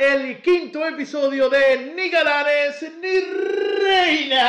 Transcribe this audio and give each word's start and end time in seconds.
el 0.00 0.40
quinto 0.40 0.86
episodio 0.86 1.50
de 1.50 1.92
Ni 1.94 2.08
Galanes 2.08 2.82
ni 3.02 3.20
Reina. 3.20 4.48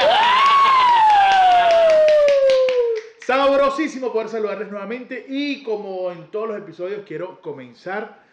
Sabrosísimo 3.28 4.14
poder 4.14 4.30
saludarles 4.30 4.72
nuevamente 4.72 5.26
y 5.28 5.62
como 5.64 6.10
en 6.10 6.32
todos 6.32 6.48
los 6.48 6.58
episodios 6.58 7.02
quiero 7.06 7.42
comenzar 7.42 8.24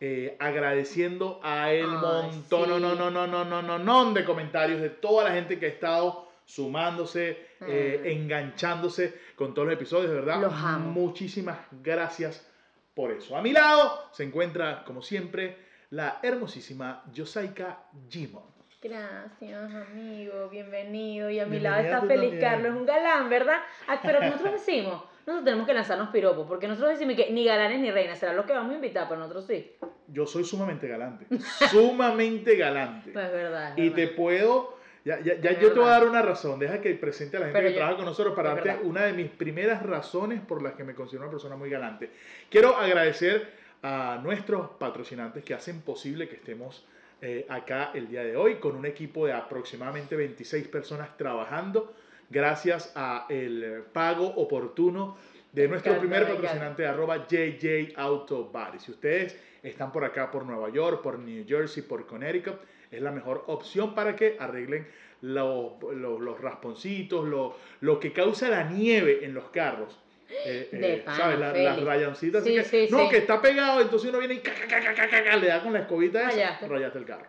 eh, 0.00 0.36
agradeciendo 0.38 1.40
a 1.42 1.72
el 1.72 1.86
montón, 1.86 2.66
sí. 2.66 2.70
no, 2.70 2.78
no, 2.78 2.94
no, 2.94 3.10
no, 3.10 3.26
no, 3.26 3.62
no, 3.62 3.78
no, 3.78 4.12
de 4.12 4.24
comentarios 4.26 4.82
de 4.82 4.90
toda 4.90 5.24
la 5.24 5.32
gente 5.32 5.58
que 5.58 5.64
ha 5.64 5.70
estado 5.70 6.28
sumándose, 6.44 7.38
eh, 7.62 8.02
enganchándose 8.04 9.18
con 9.34 9.54
todos 9.54 9.68
los 9.68 9.76
episodios, 9.76 10.10
de 10.10 10.16
verdad. 10.16 10.78
Muchísimas 10.78 11.58
gracias 11.82 12.46
por 12.94 13.12
eso. 13.12 13.34
A 13.34 13.40
mi 13.40 13.52
lado 13.52 14.10
se 14.12 14.24
encuentra, 14.24 14.84
como 14.84 15.00
siempre, 15.00 15.65
la 15.96 16.18
hermosísima 16.22 17.02
Yosaika 17.10 17.78
Jimon. 18.10 18.42
Gracias, 18.82 19.74
amigo, 19.74 20.48
bienvenido. 20.50 21.30
Y 21.30 21.40
a 21.40 21.46
mi 21.46 21.58
lado 21.58 21.80
está 21.80 22.02
Félix 22.02 22.32
también. 22.32 22.40
Carlos, 22.40 22.76
un 22.76 22.84
galán, 22.86 23.30
¿verdad? 23.30 23.56
Ah, 23.88 23.98
pero 24.02 24.20
nosotros 24.20 24.52
decimos, 24.52 25.02
nosotros 25.26 25.44
tenemos 25.44 25.66
que 25.66 25.72
lanzarnos 25.72 26.10
piropos, 26.10 26.46
porque 26.46 26.68
nosotros 26.68 26.92
decimos 26.92 27.16
que 27.16 27.32
ni 27.32 27.46
galanes 27.46 27.80
ni 27.80 27.90
reinas, 27.90 28.18
será 28.18 28.34
lo 28.34 28.44
que 28.44 28.52
vamos 28.52 28.72
a 28.72 28.74
invitar, 28.74 29.08
pero 29.08 29.20
nosotros 29.22 29.46
sí. 29.46 29.72
Yo 30.08 30.26
soy 30.26 30.44
sumamente 30.44 30.86
galante, 30.86 31.26
sumamente 31.70 32.56
galante. 32.56 33.10
Pues 33.12 33.24
es 33.24 33.32
verdad. 33.32 33.72
es 33.78 33.84
Y 33.86 33.90
te 33.90 34.08
puedo, 34.08 34.76
ya, 35.02 35.18
ya, 35.20 35.40
ya 35.40 35.58
yo 35.58 35.72
te 35.72 35.78
voy 35.80 35.88
a 35.88 35.92
dar 35.92 36.06
una 36.06 36.20
razón, 36.20 36.58
deja 36.60 36.82
que 36.82 36.92
presente 36.94 37.38
a 37.38 37.40
la 37.40 37.46
gente 37.46 37.58
Pero 37.58 37.68
que 37.70 37.74
yo- 37.74 37.78
trabaja 37.78 37.96
con 37.96 38.04
nosotros 38.04 38.34
para 38.36 38.50
darte 38.50 38.68
verdad. 38.68 38.84
una 38.84 39.02
de 39.06 39.14
mis 39.14 39.30
primeras 39.30 39.82
razones 39.82 40.42
por 40.42 40.62
las 40.62 40.74
que 40.74 40.84
me 40.84 40.94
considero 40.94 41.22
una 41.24 41.30
persona 41.30 41.56
muy 41.56 41.70
galante. 41.70 42.10
Quiero 42.50 42.76
agradecer 42.76 43.64
a 43.88 44.18
nuestros 44.20 44.70
patrocinantes 44.70 45.44
que 45.44 45.54
hacen 45.54 45.80
posible 45.80 46.28
que 46.28 46.34
estemos 46.34 46.84
eh, 47.22 47.46
acá 47.48 47.92
el 47.94 48.08
día 48.08 48.24
de 48.24 48.36
hoy 48.36 48.56
con 48.56 48.74
un 48.74 48.84
equipo 48.84 49.26
de 49.26 49.32
aproximadamente 49.32 50.16
26 50.16 50.66
personas 50.66 51.16
trabajando 51.16 51.94
gracias 52.28 52.92
a 52.96 53.26
el 53.28 53.84
pago 53.92 54.26
oportuno 54.26 55.16
de 55.52 55.68
nuestro 55.68 55.92
encanta, 55.92 56.16
primer 56.16 56.34
patrocinante 56.34 56.84
arroba 56.84 57.28
JJ 57.28 57.92
Auto 57.94 58.46
Body. 58.46 58.80
Si 58.80 58.90
ustedes 58.90 59.38
están 59.62 59.92
por 59.92 60.04
acá, 60.04 60.32
por 60.32 60.44
Nueva 60.44 60.68
York, 60.70 61.00
por 61.00 61.20
New 61.20 61.44
Jersey, 61.46 61.84
por 61.84 62.06
Connecticut, 62.06 62.58
es 62.90 63.00
la 63.00 63.12
mejor 63.12 63.44
opción 63.46 63.94
para 63.94 64.16
que 64.16 64.36
arreglen 64.40 64.88
los, 65.20 65.80
los, 65.94 66.20
los 66.20 66.40
rasponcitos, 66.40 67.24
lo, 67.24 67.56
lo 67.80 68.00
que 68.00 68.12
causa 68.12 68.48
la 68.48 68.64
nieve 68.64 69.24
en 69.24 69.32
los 69.32 69.44
carros. 69.50 69.96
Eh, 70.28 70.68
eh, 70.72 71.02
pana, 71.04 71.16
¿Sabes? 71.16 71.38
La- 71.38 71.52
Félix. 71.52 71.70
las 71.76 71.84
rayoncitas. 71.84 72.42
así 72.42 72.50
Sí, 72.50 72.56
que, 72.56 72.64
sí, 72.64 72.88
no, 72.90 72.98
sí. 73.04 73.08
que 73.10 73.16
está 73.18 73.40
pegado, 73.40 73.80
entonces 73.80 74.08
uno 74.08 74.18
viene 74.18 74.34
y 74.34 74.38
ca, 74.40 74.52
ca, 74.52 74.66
ca, 74.80 74.94
ca, 74.94 75.08
ca, 75.08 75.24
ca, 75.24 75.36
le 75.36 75.46
da 75.48 75.62
con 75.62 75.72
la 75.72 75.80
escobita 75.80 76.20
esa, 76.20 76.30
Rayaste. 76.30 76.68
rayaste 76.68 76.98
el 76.98 77.04
carro. 77.04 77.26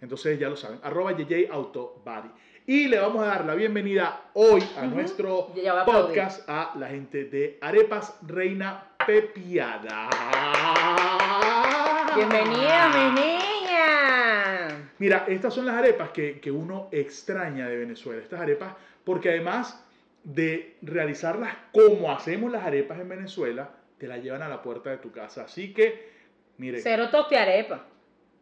Entonces 0.00 0.38
ya 0.38 0.48
lo 0.48 0.56
saben, 0.56 0.78
arroba 0.82 1.12
JJ 1.16 1.48
Auto 1.50 2.00
Body. 2.04 2.30
Y 2.66 2.86
le 2.88 2.98
vamos 3.00 3.22
a 3.24 3.26
dar 3.26 3.44
la 3.46 3.54
bienvenida 3.54 4.30
hoy 4.34 4.62
a 4.78 4.86
nuestro 4.86 5.52
a 5.76 5.84
podcast 5.84 6.48
a 6.48 6.72
la 6.78 6.88
gente 6.88 7.24
de 7.24 7.58
Arepas 7.60 8.16
Reina 8.26 8.84
Pepiada. 9.04 10.08
Bienvenida, 12.14 12.88
mi 12.94 13.20
niña. 13.20 14.90
Mira, 14.98 15.24
estas 15.28 15.52
son 15.54 15.66
las 15.66 15.76
arepas 15.76 16.10
que, 16.10 16.38
que 16.40 16.50
uno 16.50 16.88
extraña 16.92 17.68
de 17.68 17.76
Venezuela. 17.78 18.22
Estas 18.22 18.40
arepas, 18.40 18.74
porque 19.04 19.30
además 19.30 19.82
de 20.24 20.76
realizarlas 20.82 21.56
como 21.72 22.10
hacemos 22.10 22.52
las 22.52 22.64
arepas 22.64 23.00
en 23.00 23.08
Venezuela, 23.08 23.70
te 23.98 24.06
las 24.06 24.22
llevan 24.22 24.42
a 24.42 24.48
la 24.48 24.62
puerta 24.62 24.90
de 24.90 24.98
tu 24.98 25.12
casa. 25.12 25.44
Así 25.44 25.72
que, 25.72 26.10
mire, 26.58 26.80
Cero 26.80 27.08
toque 27.10 27.36
arepa. 27.36 27.86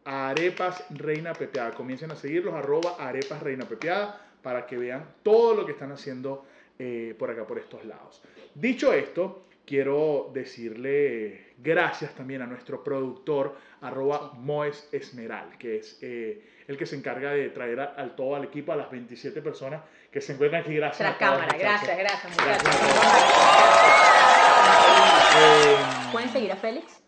Arepas 0.05 0.85
Reina 0.89 1.33
Pepeada. 1.33 1.71
Comiencen 1.71 2.11
a 2.11 2.15
seguirlos, 2.15 2.53
arroba 2.53 2.95
Arepas 2.99 3.41
Reina 3.43 3.65
Pepeada, 3.65 4.21
para 4.41 4.65
que 4.65 4.77
vean 4.77 5.05
todo 5.23 5.53
lo 5.53 5.65
que 5.65 5.73
están 5.73 5.91
haciendo 5.91 6.45
eh, 6.77 7.15
por 7.19 7.29
acá, 7.29 7.45
por 7.45 7.59
estos 7.59 7.83
lados. 7.85 8.23
Dicho 8.55 8.93
esto, 8.93 9.43
quiero 9.69 10.31
decirle 10.33 11.53
gracias 11.59 12.15
también 12.15 12.41
a 12.41 12.47
nuestro 12.47 12.83
productor, 12.83 13.55
arroba 13.81 14.31
Moes 14.33 14.89
Esmeral, 14.91 15.57
que 15.59 15.77
es 15.77 15.99
eh, 16.01 16.43
el 16.67 16.75
que 16.75 16.87
se 16.87 16.95
encarga 16.95 17.31
de 17.31 17.49
traer 17.49 17.79
a- 17.79 17.93
al 17.95 18.15
todo 18.15 18.35
al 18.35 18.43
equipo, 18.45 18.71
a 18.71 18.75
las 18.75 18.89
27 18.89 19.41
personas 19.43 19.83
que 20.11 20.21
se 20.21 20.33
encuentran 20.33 20.63
aquí. 20.63 20.75
Gracias. 20.75 20.97
Tras 20.97 21.15
a 21.15 21.17
cámara, 21.19 21.55
gracias, 21.57 21.97
gracias, 21.97 22.35
Gracias. 22.37 22.75
Eh, 25.41 25.75
Pueden 26.11 26.29
seguir 26.29 26.51
a 26.51 26.55
Félix 26.55 27.03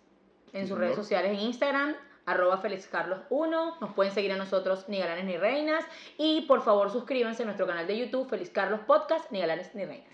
en 0.53 0.67
sus 0.67 0.77
redes 0.77 0.95
sociales 0.95 1.31
en 1.31 1.39
Instagram, 1.39 1.95
arroba 2.27 2.61
FélixCarlos1. 2.61 3.79
Nos 3.81 3.93
pueden 3.93 4.13
seguir 4.13 4.31
a 4.33 4.37
nosotros, 4.37 4.87
ni 4.87 4.99
galanes 4.99 5.25
ni 5.25 5.37
reinas. 5.37 5.83
Y 6.17 6.41
por 6.41 6.61
favor, 6.61 6.91
suscríbanse 6.91 7.41
a 7.41 7.45
nuestro 7.47 7.65
canal 7.65 7.87
de 7.87 7.97
YouTube, 7.97 8.29
Félix 8.29 8.51
Carlos 8.51 8.81
Podcast, 8.85 9.31
ni 9.31 9.39
galanes 9.39 9.73
ni 9.73 9.85
reinas. 9.85 10.07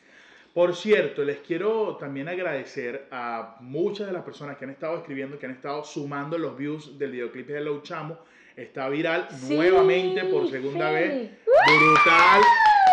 Por 0.58 0.76
cierto, 0.76 1.24
les 1.24 1.38
quiero 1.38 1.98
también 1.98 2.28
agradecer 2.28 3.06
a 3.12 3.58
muchas 3.60 4.08
de 4.08 4.14
las 4.14 4.24
personas 4.24 4.58
que 4.58 4.66
han 4.66 4.72
estado 4.72 4.98
escribiendo, 4.98 5.38
que 5.38 5.46
han 5.46 5.52
estado 5.52 5.84
sumando 5.84 6.36
los 6.40 6.58
views 6.58 6.98
del 6.98 7.12
videoclip 7.12 7.46
de 7.48 7.60
Hello 7.60 7.84
Chamo. 7.84 8.18
Está 8.56 8.90
viral 8.90 9.28
Sí, 9.30 9.54
nuevamente 9.56 10.24
por 10.24 10.50
segunda 10.50 10.90
vez. 10.90 11.30
Brutal. 11.46 12.42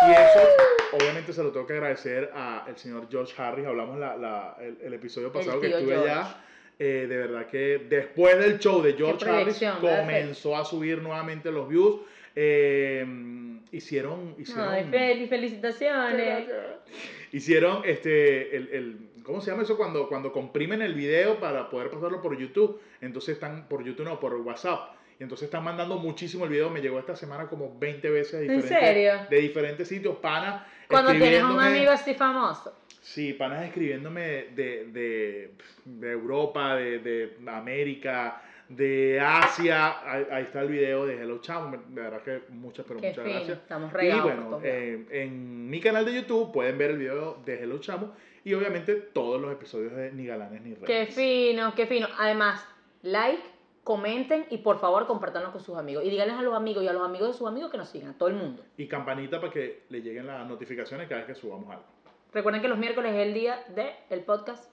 Y 0.07 0.11
eso, 0.11 0.47
obviamente, 0.93 1.33
se 1.33 1.41
lo 1.41 1.49
tengo 1.51 1.65
que 1.65 1.73
agradecer 1.73 2.29
al 2.35 2.77
señor 2.77 3.07
George 3.09 3.33
Harris. 3.35 3.65
Hablamos 3.65 3.97
la- 3.97 4.15
la- 4.15 4.57
el, 4.61 4.77
el 4.83 4.93
episodio 4.93 5.31
pasado 5.33 5.59
que 5.59 5.69
estuve 5.69 5.91
George. 5.95 6.11
allá. 6.11 6.37
Eh, 6.77 7.07
de 7.09 7.17
verdad 7.17 7.47
que 7.47 7.87
después 7.89 8.37
del 8.37 8.59
show 8.59 8.79
de 8.83 8.93
George 8.93 9.27
Harris 9.27 9.41
proyección, 9.57 9.81
¿verdad, 9.81 10.01
comenzó 10.01 10.55
a 10.55 10.63
subir 10.63 11.01
nuevamente 11.01 11.49
los 11.51 11.67
views. 11.67 12.01
Eh, 12.35 13.03
hicieron, 13.75 14.35
hicieron 14.37 14.69
Ay, 14.69 14.85
Félix, 14.89 15.29
felicitaciones. 15.29 16.47
Hicieron 17.31 17.81
este, 17.85 18.55
el, 18.55 18.69
el- 18.71 18.97
¿cómo 19.23 19.41
se 19.41 19.51
llama 19.51 19.63
eso? 19.63 19.77
Cuando, 19.77 20.07
cuando 20.07 20.31
comprimen 20.31 20.81
el 20.81 20.93
video 20.93 21.39
para 21.39 21.69
poder 21.69 21.89
pasarlo 21.89 22.21
por 22.21 22.37
YouTube. 22.37 22.79
Entonces 23.01 23.35
están, 23.35 23.67
por 23.67 23.83
YouTube 23.83 24.05
no, 24.05 24.19
por 24.19 24.33
WhatsApp. 24.35 24.95
Y 25.19 25.23
entonces 25.23 25.45
están 25.45 25.63
mandando 25.63 25.97
muchísimo 25.97 26.45
el 26.45 26.51
video. 26.51 26.69
Me 26.69 26.81
llegó 26.81 26.99
esta 26.99 27.15
semana 27.15 27.47
como 27.47 27.77
20 27.79 28.09
veces 28.09 28.39
de 28.41 28.45
¿En 28.47 28.61
diferentes, 28.61 28.87
serio? 28.87 29.13
de 29.29 29.37
diferentes 29.37 29.87
sitios. 29.87 30.17
Pana. 30.17 30.67
Cuando 30.89 31.11
tienes 31.11 31.43
un 31.43 31.59
amigo 31.59 31.91
así 31.91 32.13
famoso. 32.13 32.73
Sí, 33.01 33.33
panas 33.33 33.63
escribiéndome 33.65 34.21
de, 34.55 34.85
de, 34.91 35.51
de 35.85 36.11
Europa, 36.11 36.75
de, 36.75 36.99
de 36.99 37.33
América, 37.47 38.41
de 38.69 39.19
Asia. 39.19 40.09
Ahí, 40.09 40.25
ahí 40.31 40.43
está 40.43 40.61
el 40.61 40.69
video 40.69 41.05
de 41.05 41.21
Hello 41.21 41.39
Chamo. 41.39 41.77
De 41.89 42.01
verdad 42.01 42.21
que 42.21 42.43
muchas, 42.49 42.85
pero 42.87 42.99
Qué 42.99 43.09
muchas 43.09 43.23
fin, 43.23 43.33
gracias. 43.33 43.57
estamos 43.59 43.91
Y 43.91 44.19
bueno, 44.19 44.59
eh, 44.63 45.05
en 45.11 45.69
mi 45.69 45.79
canal 45.79 46.05
de 46.05 46.13
YouTube 46.13 46.51
pueden 46.51 46.77
ver 46.77 46.91
el 46.91 46.97
video 46.97 47.41
de 47.45 47.61
Hello 47.61 47.79
Chamo 47.79 48.13
y 48.43 48.53
obviamente 48.53 48.95
todos 48.95 49.41
los 49.41 49.51
episodios 49.51 49.95
de 49.95 50.11
Ni 50.11 50.25
Galanes 50.27 50.61
ni 50.61 50.75
Reyes. 50.75 50.85
Qué 50.85 51.05
fino, 51.07 51.73
qué 51.75 51.87
fino. 51.87 52.07
Además, 52.17 52.63
like, 53.01 53.41
comenten 53.83 54.45
y 54.49 54.59
por 54.59 54.79
favor 54.79 55.07
compartanlo 55.07 55.51
con 55.51 55.61
sus 55.61 55.77
amigos. 55.77 56.03
Y 56.05 56.09
díganles 56.09 56.35
a 56.37 56.41
los 56.41 56.53
amigos 56.53 56.83
y 56.83 56.87
a 56.87 56.93
los 56.93 57.03
amigos 57.03 57.29
de 57.29 57.33
sus 57.33 57.47
amigos 57.47 57.71
que 57.71 57.77
nos 57.77 57.89
sigan, 57.89 58.09
a 58.09 58.17
todo 58.17 58.29
el 58.29 58.35
mundo. 58.35 58.63
Y 58.77 58.87
campanita 58.87 59.39
para 59.39 59.51
que 59.51 59.83
le 59.89 60.01
lleguen 60.01 60.27
las 60.27 60.47
notificaciones 60.47 61.07
cada 61.07 61.21
vez 61.21 61.27
que 61.27 61.35
subamos 61.35 61.69
algo. 61.71 61.85
Recuerden 62.33 62.61
que 62.61 62.67
los 62.67 62.77
miércoles 62.77 63.13
es 63.13 63.19
el 63.19 63.33
día 63.33 63.63
del 63.73 63.91
el 64.09 64.21
podcast 64.21 64.69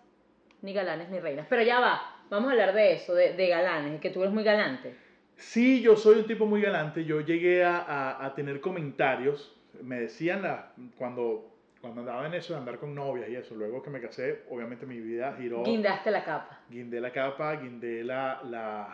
Ni 0.63 0.73
Galanes 0.73 1.09
ni 1.11 1.21
Reinas. 1.21 1.47
Pero 1.49 1.63
ya 1.63 1.79
va, 1.79 2.12
vamos 2.33 2.49
a 2.49 2.53
hablar 2.53 2.75
de 2.75 2.93
eso, 2.93 3.15
de, 3.15 3.35
de 3.35 3.49
galanes, 3.49 4.01
que 4.01 4.11
tú 4.11 4.21
eres 4.23 4.33
muy 4.35 4.43
galante. 4.45 4.95
Sí, 5.37 5.81
yo 5.83 5.97
soy 5.97 6.19
un 6.21 6.27
tipo 6.27 6.47
muy 6.47 6.61
galante. 6.61 7.05
Yo 7.05 7.21
llegué 7.21 7.65
a, 7.65 7.79
a- 7.79 8.25
a 8.27 8.35
tener 8.35 8.61
comentarios. 8.61 9.57
Me 9.83 10.01
decían 10.01 10.43
la- 10.43 10.73
cuando, 10.97 11.51
cuando 11.81 12.01
andaba 12.01 12.27
en 12.27 12.35
eso 12.35 12.53
de 12.53 12.59
andar 12.61 12.79
con 12.79 12.95
novias 12.95 13.29
y 13.29 13.37
eso. 13.37 13.55
Luego 13.55 13.83
que 13.83 13.91
me 13.91 14.01
casé, 14.01 14.43
obviamente 14.51 14.87
mi 14.87 15.01
vida 15.01 15.35
giró. 15.39 15.63
Guindaste 15.65 16.11
la 16.11 16.25
capa. 16.25 16.61
Guindé 16.69 17.01
la 17.01 17.11
capa, 17.13 17.55
guindé 17.57 18.05
la, 18.05 18.41
la... 18.45 18.89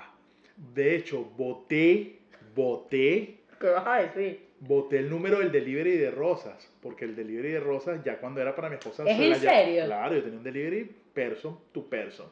De 0.74 0.96
hecho, 0.96 1.24
boté, 1.36 2.18
boté 2.54 3.38
¿Qué 3.60 3.66
vas 3.66 3.86
a 3.86 3.96
decir? 4.02 4.46
Boté 4.60 4.98
el 4.98 5.10
número 5.10 5.38
del 5.40 5.50
delivery 5.52 5.96
de 5.96 6.10
rosas, 6.10 6.72
porque 6.80 7.04
el 7.04 7.14
delivery 7.16 7.50
de 7.52 7.60
rosas 7.60 8.02
ya 8.04 8.18
cuando 8.18 8.40
era 8.40 8.54
para 8.54 8.68
mi 8.68 8.76
esposa. 8.76 9.04
¿Es 9.04 9.18
en 9.18 9.30
la 9.30 9.36
serio? 9.36 9.84
Claro, 9.84 10.14
yo 10.14 10.22
tenía 10.22 10.38
un 10.38 10.44
delivery 10.44 10.84
person 11.12 11.58
to 11.72 11.84
person. 11.84 12.26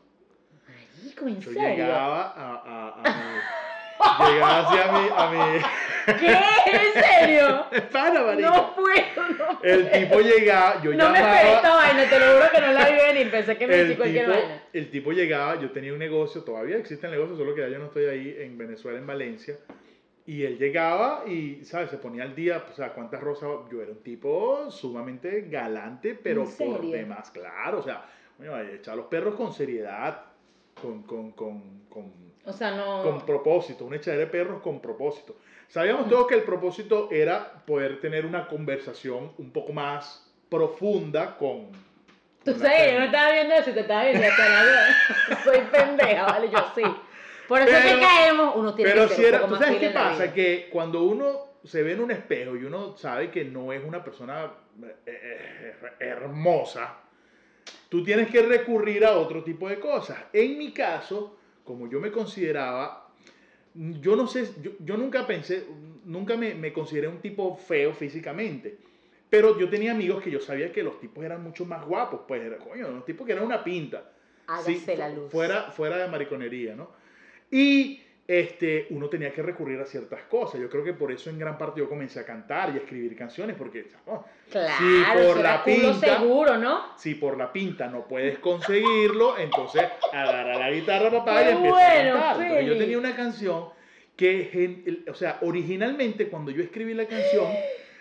¿En 1.29 1.41
Yo 1.41 1.50
serio? 1.53 1.69
llegaba 1.69 2.23
a, 2.37 2.62
a, 2.64 3.03
a 3.03 4.26
mi... 4.29 4.32
llegaba 4.32 4.58
así 4.69 4.79
a 4.79 4.93
mi... 4.93 5.08
A 5.17 5.31
mi 5.31 5.62
¿Qué? 6.20 6.29
¿En 6.31 7.03
serio? 7.05 7.67
Marico. 8.26 8.49
No 8.50 8.75
puedo, 8.76 9.29
no 9.38 9.61
El 9.62 9.87
puedo. 9.88 9.99
tipo 9.99 10.20
llegaba, 10.20 10.82
yo 10.82 10.93
No 10.93 11.11
me 11.11 11.19
llamaba... 11.19 11.35
esperé 11.37 11.55
esta 11.56 11.75
vaina, 11.75 12.08
te 12.08 12.19
lo 12.20 12.26
juro 12.35 12.47
que 12.55 12.61
no 12.61 12.73
la 12.73 12.88
vi 12.88 12.94
venir, 12.97 13.31
pensé 13.31 13.56
que 13.56 13.67
me 13.67 13.75
el 13.75 13.81
decía 13.88 13.97
cualquier 13.97 14.26
tipo, 14.26 14.38
vaina. 14.38 14.62
el 14.73 14.91
tipo 14.91 15.12
llegaba, 15.12 15.61
yo 15.61 15.70
tenía 15.73 15.93
un 15.93 15.99
negocio, 15.99 16.43
todavía 16.44 16.76
existe 16.76 17.06
el 17.06 17.12
negocio, 17.12 17.37
solo 17.37 17.55
que 17.55 17.62
ya 17.62 17.69
yo 17.69 17.79
no 17.79 17.87
estoy 17.87 18.05
ahí 18.06 18.37
en 18.38 18.56
Venezuela, 18.56 18.99
en 18.99 19.06
Valencia. 19.06 19.56
Y 20.29 20.43
él 20.44 20.59
llegaba 20.59 21.23
y, 21.26 21.64
¿sabes? 21.64 21.91
Se 21.91 21.99
ponía 21.99 22.25
al 22.25 22.35
día, 22.35 22.64
o 22.70 22.75
sea, 22.75 22.93
cuántas 22.93 23.20
rosas. 23.20 23.49
Yo 23.70 23.81
era 23.81 23.93
un 23.93 24.02
tipo 24.02 24.69
sumamente 24.73 25.43
galante, 25.49 26.14
pero 26.20 26.43
¿En 26.43 26.56
por 26.56 26.85
demás, 26.91 27.31
claro. 27.31 27.79
O 27.79 27.82
sea, 27.82 28.05
bueno, 28.37 28.59
echar 28.61 28.94
a 28.94 28.97
los 28.97 29.06
perros 29.06 29.37
con 29.37 29.52
seriedad, 29.52 30.23
con, 30.81 31.02
con, 31.05 31.32
con, 31.32 31.81
con 31.88 32.12
O 32.44 32.52
sea, 32.52 32.73
no. 32.73 33.02
con 33.02 33.20
propósito, 33.25 33.84
una 33.84 33.96
echadera 33.96 34.25
de 34.25 34.31
perros 34.31 34.62
con 34.62 34.81
propósito. 34.81 35.37
Sabíamos 35.69 36.08
todos 36.08 36.26
que 36.28 36.34
el 36.34 36.43
propósito 36.43 37.08
era 37.11 37.64
poder 37.67 38.00
tener 38.00 38.25
una 38.25 38.46
conversación 38.46 39.32
un 39.38 39.50
poco 39.50 39.73
más 39.73 40.32
profunda 40.49 41.37
con... 41.37 41.70
Tú 42.44 42.55
sabes, 42.55 42.93
yo 42.93 42.99
no 43.00 43.05
estaba 43.06 43.32
viendo 43.32 43.55
eso 43.55 43.73
te 43.73 43.81
estaba 43.81 44.05
viendo 44.05 44.25
hasta 44.25 45.43
Soy 45.44 45.58
pendeja, 45.73 46.25
¿vale? 46.26 46.49
Yo 46.49 46.58
sí. 46.76 46.82
Por 47.49 47.61
eso 47.61 47.70
es 47.76 47.82
que 47.84 47.88
Pero- 47.90 48.00
caemos, 48.00 48.56
uno 48.56 48.75
tiene 48.75 48.90
Pero 48.93 49.08
que 49.08 49.14
si 49.14 49.23
ser 49.23 49.34
era, 49.34 49.38
un 49.38 49.43
¿tú 49.49 49.55
poco 49.55 49.64
sabes 49.64 49.81
qué 49.81 49.90
pasa? 49.90 50.32
Que 50.32 50.69
cuando 50.73 51.02
uno 51.02 51.40
se 51.64 51.82
ve 51.82 51.93
en 51.93 52.00
un 52.00 52.12
espejo 52.12 52.55
y 52.56 52.64
uno 52.64 52.96
sabe 52.96 53.31
que 53.32 53.44
no 53.44 53.73
es 53.73 53.82
una 53.84 54.05
persona 54.05 54.52
eh, 54.84 54.96
eh, 55.06 55.75
hermosa, 55.99 56.96
tú 57.88 58.05
tienes 58.05 58.29
que 58.29 58.43
recurrir 58.43 59.05
a 59.05 59.17
otro 59.17 59.43
tipo 59.43 59.69
de 59.69 59.79
cosas. 59.79 60.19
En 60.33 60.59
mi 60.59 60.73
caso, 60.73 61.37
como 61.65 61.88
yo 61.88 62.00
me 62.00 62.11
consideraba, 62.11 63.09
yo 63.75 64.17
no 64.17 64.27
sé, 64.27 64.49
yo, 64.62 64.73
yo 64.81 64.97
nunca 64.97 65.27
pensé, 65.27 65.67
nunca 66.05 66.37
me, 66.37 66.55
me 66.55 66.73
consideré 66.73 67.09
un 67.09 67.21
tipo 67.21 67.56
feo 67.56 67.93
físicamente. 67.93 68.79
Pero 69.29 69.59
yo 69.59 69.69
tenía 69.69 69.93
amigos 69.93 70.23
que 70.23 70.31
yo 70.31 70.41
sabía 70.41 70.73
que 70.73 70.83
los 70.83 71.00
tipos 71.00 71.25
eran 71.25 71.43
mucho 71.43 71.65
más 71.65 71.85
guapos, 71.85 72.21
pues 72.29 72.43
era, 72.43 72.59
coño, 72.59 72.88
unos 72.88 73.05
tipos 73.05 73.27
que 73.27 73.33
eran 73.33 73.44
una 73.44 73.62
pinta. 73.62 74.12
Hágase 74.47 74.77
Sí, 74.77 74.97
la 74.97 75.09
luz. 75.09 75.31
Fuera, 75.31 75.71
fuera 75.73 75.97
de 75.97 76.09
mariconería, 76.09 76.77
¿no? 76.77 76.91
Y 77.50 78.03
este, 78.28 78.87
uno 78.90 79.08
tenía 79.08 79.32
que 79.32 79.40
recurrir 79.43 79.81
a 79.81 79.84
ciertas 79.84 80.23
cosas. 80.25 80.61
Yo 80.61 80.69
creo 80.69 80.82
que 80.82 80.93
por 80.93 81.12
eso 81.12 81.31
en 81.31 81.38
gran 81.38 81.56
parte 81.56 81.81
yo 81.81 81.88
comencé 81.88 82.19
a 82.20 82.25
cantar 82.25 82.70
y 82.70 82.75
a 82.75 82.76
escribir 82.78 83.17
canciones, 83.17 83.55
porque 83.56 83.87
oh, 84.06 84.25
Claro, 84.50 84.75
Sí, 84.78 85.02
por 85.25 85.40
la 85.40 85.64
pinta. 85.64 86.19
seguro, 86.19 86.56
¿no? 86.58 86.96
si 86.96 87.14
por 87.14 87.37
la 87.37 87.52
pinta 87.52 87.87
no 87.88 88.06
puedes 88.06 88.38
conseguirlo, 88.38 89.38
entonces 89.38 89.84
agarra 90.12 90.58
la 90.58 90.70
guitarra, 90.70 91.11
papá, 91.11 91.43
Qué 91.43 91.50
y 91.50 91.52
empieza 91.55 91.76
bueno, 91.76 92.17
a 92.17 92.20
cantar. 92.20 92.43
Entonces, 92.43 92.67
yo 92.67 92.78
tenía 92.78 92.99
una 92.99 93.17
canción 93.17 93.64
que, 94.17 95.02
o 95.11 95.14
sea, 95.14 95.38
originalmente 95.43 96.28
cuando 96.28 96.50
yo 96.50 96.62
escribí 96.62 96.94
la 96.94 97.06
canción, 97.06 97.46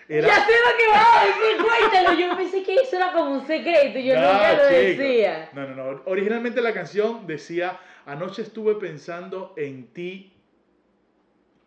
era... 0.07 0.27
Ya 0.27 0.35
sé 0.35 0.51
lo 0.51 0.77
que 0.77 0.87
vas 0.91 1.07
a 1.17 1.25
decir, 1.25 1.65
cuéntalo. 1.65 2.19
Yo 2.19 2.37
pensé 2.37 2.63
que 2.63 2.75
eso 2.75 2.95
era 2.95 3.11
como 3.11 3.31
un 3.31 3.45
secreto, 3.47 3.99
yo 3.99 4.15
No, 4.15 4.21
nunca 4.33 4.53
lo 4.53 4.69
chico. 4.69 5.01
decía. 5.01 5.49
No, 5.53 5.67
no, 5.67 5.75
no. 5.91 6.01
Originalmente 6.05 6.61
la 6.61 6.73
canción 6.73 7.25
decía, 7.27 7.79
anoche 8.05 8.41
estuve 8.43 8.75
pensando 8.75 9.53
en 9.57 9.87
ti, 9.87 10.31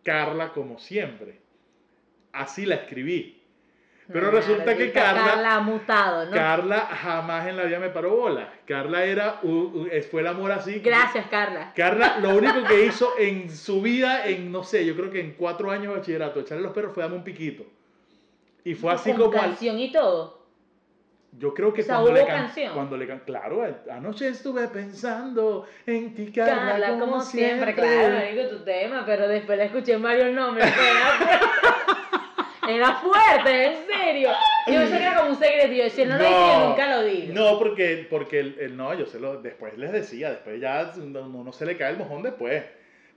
Carla, 0.02 0.52
como 0.52 0.78
siempre. 0.78 1.38
Así 2.32 2.64
la 2.66 2.76
escribí. 2.76 3.34
Pero 4.10 4.30
resulta 4.30 4.74
que 4.74 4.90
Carla- 4.90 5.24
Carla 5.34 5.56
ha 5.56 5.60
mutado, 5.60 6.24
¿no? 6.24 6.30
Carla 6.32 6.80
jamás 6.80 7.46
en 7.46 7.58
la 7.58 7.64
vida 7.64 7.78
me 7.78 7.90
paró 7.90 8.16
bola. 8.16 8.50
Carla 8.64 9.04
era, 9.04 9.40
fue 10.10 10.22
el 10.22 10.26
amor 10.26 10.50
así. 10.50 10.78
Gracias, 10.78 11.26
Carla. 11.28 11.74
Carla 11.76 12.18
lo 12.22 12.30
único 12.34 12.64
que 12.66 12.86
hizo 12.86 13.18
en 13.18 13.50
su 13.50 13.82
vida, 13.82 14.26
en 14.26 14.50
no 14.50 14.64
sé, 14.64 14.86
yo 14.86 14.96
creo 14.96 15.10
que 15.10 15.20
en 15.20 15.32
cuatro 15.32 15.70
años 15.70 15.92
de 15.92 15.98
bachillerato, 15.98 16.40
echarle 16.40 16.62
los 16.62 16.72
perros 16.72 16.94
fue 16.94 17.02
darme 17.02 17.18
un 17.18 17.24
piquito. 17.24 17.64
Y 18.64 18.74
fue 18.74 18.92
así 18.94 19.10
Con 19.12 19.20
como... 19.30 19.34
al- 19.42 19.50
canción 19.50 19.78
y 19.78 19.92
todo. 19.92 20.37
Yo 21.32 21.52
creo 21.54 21.72
que 21.72 21.82
O 21.82 21.84
sea, 21.84 21.96
cuando, 21.96 22.12
le 22.12 22.20
¿hubo 22.20 22.26
can- 22.26 22.36
canción? 22.46 22.74
cuando 22.74 22.96
le 22.96 23.06
can- 23.06 23.22
claro, 23.24 23.64
anoche 23.92 24.28
estuve 24.28 24.66
pensando 24.68 25.68
en 25.86 26.14
ti, 26.14 26.32
Carla, 26.32 26.72
Carla, 26.80 26.98
como, 26.98 27.20
siempre, 27.20 27.74
claro, 27.74 28.14
marico, 28.16 28.48
tu 28.48 28.64
tema, 28.64 29.04
pero 29.06 29.28
después 29.28 29.58
le 29.58 29.64
escuché 29.66 29.96
varios 29.98 30.32
nombres. 30.34 30.66
Era, 30.66 30.74
fuerte. 31.16 32.74
Era 32.74 32.94
fuerte, 32.94 33.66
en 33.66 33.86
serio. 33.86 34.30
Yo 34.66 34.74
pensé 34.80 34.98
que 34.98 35.02
era 35.02 35.16
como 35.16 35.30
un 35.30 35.36
secreto. 35.36 35.72
Yo 35.72 35.84
decía, 35.84 36.04
no, 36.06 36.18
lo 36.18 36.24
dije, 36.24 36.66
nunca 36.66 36.96
lo 36.96 37.02
digo. 37.04 37.34
No, 37.34 37.58
porque, 37.58 38.06
porque 38.10 38.40
el, 38.40 38.56
el- 38.60 38.76
no, 38.76 38.92
yo 38.94 39.06
se 39.06 39.18
lo, 39.20 39.40
después 39.40 39.76
les 39.78 39.92
decía, 39.92 40.30
después 40.30 40.60
ya 40.60 40.92
no, 40.96 41.28
no- 41.28 41.44
no 41.44 41.52
se 41.52 41.64
le 41.66 41.76
cae 41.76 41.92
el 41.92 41.98
mojón 41.98 42.22
después. 42.22 42.64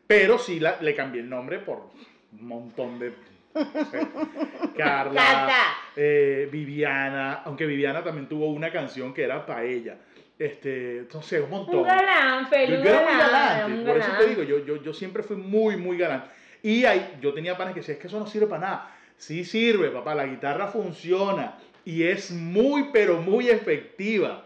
Pero 0.07 0.37
sí 0.37 0.59
la- 0.59 0.77
le 0.81 0.93
cambié 0.95 1.21
el 1.21 1.29
nombre 1.29 1.59
por 1.59 1.89
un 2.33 2.47
montón 2.47 2.99
de... 2.99 3.13
Carla, 4.77 5.50
eh, 5.95 6.48
Viviana, 6.51 7.42
aunque 7.45 7.65
Viviana 7.65 8.03
también 8.03 8.27
tuvo 8.27 8.48
una 8.48 8.71
canción 8.71 9.13
que 9.13 9.24
era 9.24 9.45
para 9.45 9.63
ella. 9.63 9.98
Este, 10.39 11.06
no 11.13 11.21
sé, 11.21 11.42
un 11.42 11.50
montón. 11.50 11.81
Un 11.81 11.83
galán, 11.83 12.48
Feli, 12.48 12.77
un 12.77 12.83
galán. 12.83 13.18
galante, 13.18 13.74
un 13.74 13.86
por 13.86 13.98
eso 13.98 14.07
te 14.07 14.13
galán. 14.13 14.30
digo, 14.30 14.44
yo, 14.44 14.65
yo, 14.65 14.81
yo 14.81 14.94
siempre 14.94 15.21
fui 15.21 15.36
muy, 15.36 15.77
muy 15.77 15.98
galante. 15.98 16.30
Y 16.63 16.86
ahí, 16.86 17.18
yo 17.21 17.33
tenía 17.33 17.57
panes 17.57 17.74
que 17.74 17.81
decían, 17.81 17.98
es 17.98 18.01
que 18.01 18.07
eso 18.07 18.19
no 18.19 18.27
sirve 18.27 18.48
para 18.48 18.62
nada. 18.62 18.95
Sí 19.18 19.45
sirve, 19.45 19.89
papá, 19.89 20.15
la 20.15 20.25
guitarra 20.25 20.68
funciona 20.68 21.57
y 21.86 22.03
es 22.03 22.31
muy, 22.31 22.89
pero 22.92 23.18
muy 23.18 23.50
efectiva. 23.50 24.45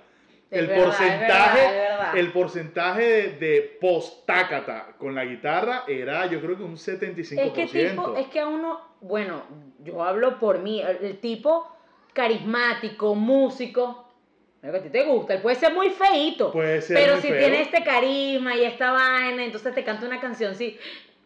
Es 0.56 0.62
el, 0.62 0.68
verdad, 0.68 0.84
es 0.84 0.86
porcentaje, 0.98 1.72
verdad, 1.78 2.10
es 2.14 2.20
el 2.20 2.32
porcentaje 2.32 3.04
de, 3.04 3.30
de 3.38 3.78
post-tácata 3.82 4.88
con 4.98 5.14
la 5.16 5.26
guitarra 5.26 5.84
era, 5.88 6.26
yo 6.28 6.40
creo 6.42 6.58
que 6.58 6.64
un 6.64 6.78
75%. 6.78 7.40
Es 7.40 7.52
que 7.52 7.68
tipo, 7.90 8.16
es 8.18 8.28
que 8.28 8.40
a 8.40 8.48
uno, 8.48 8.80
bueno, 9.02 9.44
yo 9.84 10.04
hablo 10.04 10.40
por 10.40 10.60
mí, 10.60 10.82
el, 10.82 10.98
el 11.04 11.18
tipo 11.20 11.70
carismático, 12.14 13.14
músico, 13.16 14.08
que 14.62 14.78
a 14.80 14.82
ti 14.82 14.90
te 14.90 15.04
gusta, 15.04 15.34
él 15.36 15.42
puede 15.42 15.56
ser 15.58 15.74
muy 15.74 15.90
Puede 16.52 16.82
ser 16.82 16.98
pero 16.98 17.14
muy 17.14 17.22
si 17.22 17.28
feo. 17.28 17.38
tiene 17.38 17.62
este 17.62 17.84
carisma 17.84 18.56
y 18.56 18.64
esta 18.64 18.92
vaina, 18.92 19.44
entonces 19.44 19.76
te 19.76 19.84
canta 19.84 20.06
una 20.08 20.20
canción, 20.20 20.56
sí, 20.56 20.78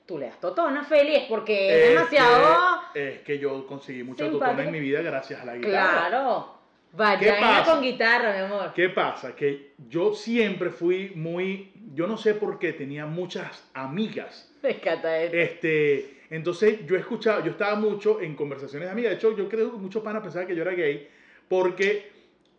tú 0.05 0.17
le 0.17 0.25
das 0.25 0.39
totona 0.41 0.83
feliz 0.83 1.23
porque 1.29 1.69
es, 1.69 1.83
Es 1.83 1.89
demasiado, 1.89 2.57
que- 2.93 3.09
es 3.13 3.19
que 3.21 3.39
yo 3.39 3.65
conseguí 3.67 4.03
mucha 4.03 4.25
simpático. 4.25 4.45
totona 4.45 4.63
en 4.67 4.71
mi 4.71 4.79
vida 4.79 5.01
gracias 5.01 5.41
a 5.41 5.45
la 5.45 5.55
guitarra. 5.55 6.07
claro, 6.09 6.58
¿Qué 6.91 6.97
vagina 6.97 7.39
pasa? 7.39 7.71
con 7.71 7.81
guitarra, 7.83 8.33
mi 8.33 8.39
amor. 8.39 8.73
¿Qué 8.73 8.89
pasa? 8.89 9.35
Que 9.35 9.73
yo 9.87 10.13
siempre 10.13 10.69
fui 10.71 11.11
muy, 11.15 11.71
yo 11.93 12.07
no 12.07 12.17
sé 12.17 12.33
por 12.33 12.57
qué, 12.59 12.73
tenía 12.73 13.05
muchas 13.05 13.69
amigas. 13.73 14.51
Me 14.63 14.71
encanta 14.71 15.19
eso. 15.19 15.35
Este, 15.35 16.21
entonces 16.29 16.85
yo 16.85 16.95
escuchaba, 16.95 17.43
yo 17.43 17.51
estaba 17.51 17.75
mucho 17.75 18.21
en 18.21 18.35
conversaciones 18.35 18.87
de 18.87 18.91
amigas. 18.91 19.11
De 19.11 19.15
hecho, 19.17 19.35
yo 19.35 19.47
creo 19.47 19.71
que 19.71 19.77
muchos 19.77 20.03
panas 20.03 20.21
pensaban 20.21 20.47
que 20.47 20.55
yo 20.55 20.63
era 20.63 20.71
gay 20.71 21.07
porque, 21.47 22.11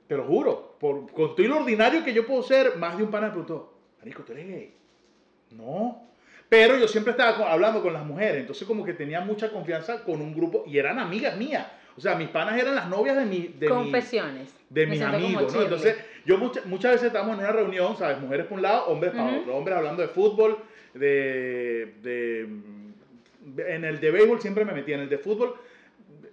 te 0.07 0.17
lo 0.17 0.25
juro, 0.25 0.77
por, 0.79 1.11
con 1.13 1.35
todo 1.37 1.47
lo 1.47 1.59
ordinario 1.59 2.05
que 2.05 2.13
yo 2.13 2.27
puedo 2.27 2.43
ser, 2.43 2.77
más 2.77 2.97
de 2.99 3.05
un 3.05 3.11
pana 3.11 3.29
me 3.29 3.33
preguntó, 3.33 3.73
Marico, 3.99 4.23
¿tú 4.25 4.33
eres 4.33 4.49
gay? 4.49 4.75
No. 5.53 6.11
Pero 6.49 6.77
yo 6.77 6.89
siempre 6.89 7.13
estaba 7.13 7.53
hablando 7.53 7.81
con 7.81 7.93
las 7.93 8.05
mujeres, 8.05 8.41
entonces 8.41 8.67
como 8.67 8.85
que 8.85 8.93
tenía 8.93 9.21
mucha 9.21 9.53
confianza 9.53 10.03
con 10.03 10.21
un 10.21 10.35
grupo 10.35 10.65
y 10.67 10.79
eran 10.79 10.99
amigas 10.99 11.37
mías. 11.37 11.67
O 12.01 12.03
sea, 12.03 12.15
mis 12.15 12.29
panas 12.29 12.59
eran 12.59 12.75
las 12.75 12.89
novias 12.89 13.15
de 13.15 13.27
mi... 13.27 13.49
De 13.59 13.69
mi- 13.69 13.75
Confesiones. 13.75 14.55
de 14.71 14.87
mis 14.87 15.03
amigos, 15.03 15.53
¿no? 15.53 15.61
Entonces, 15.65 15.97
yo 16.25 16.39
mucha- 16.39 16.63
muchas 16.65 16.93
veces 16.93 17.09
estamos 17.09 17.35
en 17.35 17.41
una 17.45 17.53
reunión, 17.53 17.95
¿sabes? 17.99 18.19
Mujeres 18.23 18.47
por 18.47 18.57
un 18.57 18.63
lado, 18.63 18.87
hombres 18.87 19.13
para 19.13 19.37
otro. 19.41 19.55
Hombres 19.55 19.77
hablando 19.77 20.01
de 20.01 20.09
fútbol, 20.09 20.57
de, 20.95 21.93
de- 22.03 22.49
En 23.75 23.85
el 23.85 24.01
de 24.01 24.11
béisbol 24.11 24.41
siempre 24.41 24.65
me 24.65 24.73
metía, 24.73 24.95
en 24.95 25.03
el 25.03 25.11
de 25.11 25.19
fútbol 25.19 25.57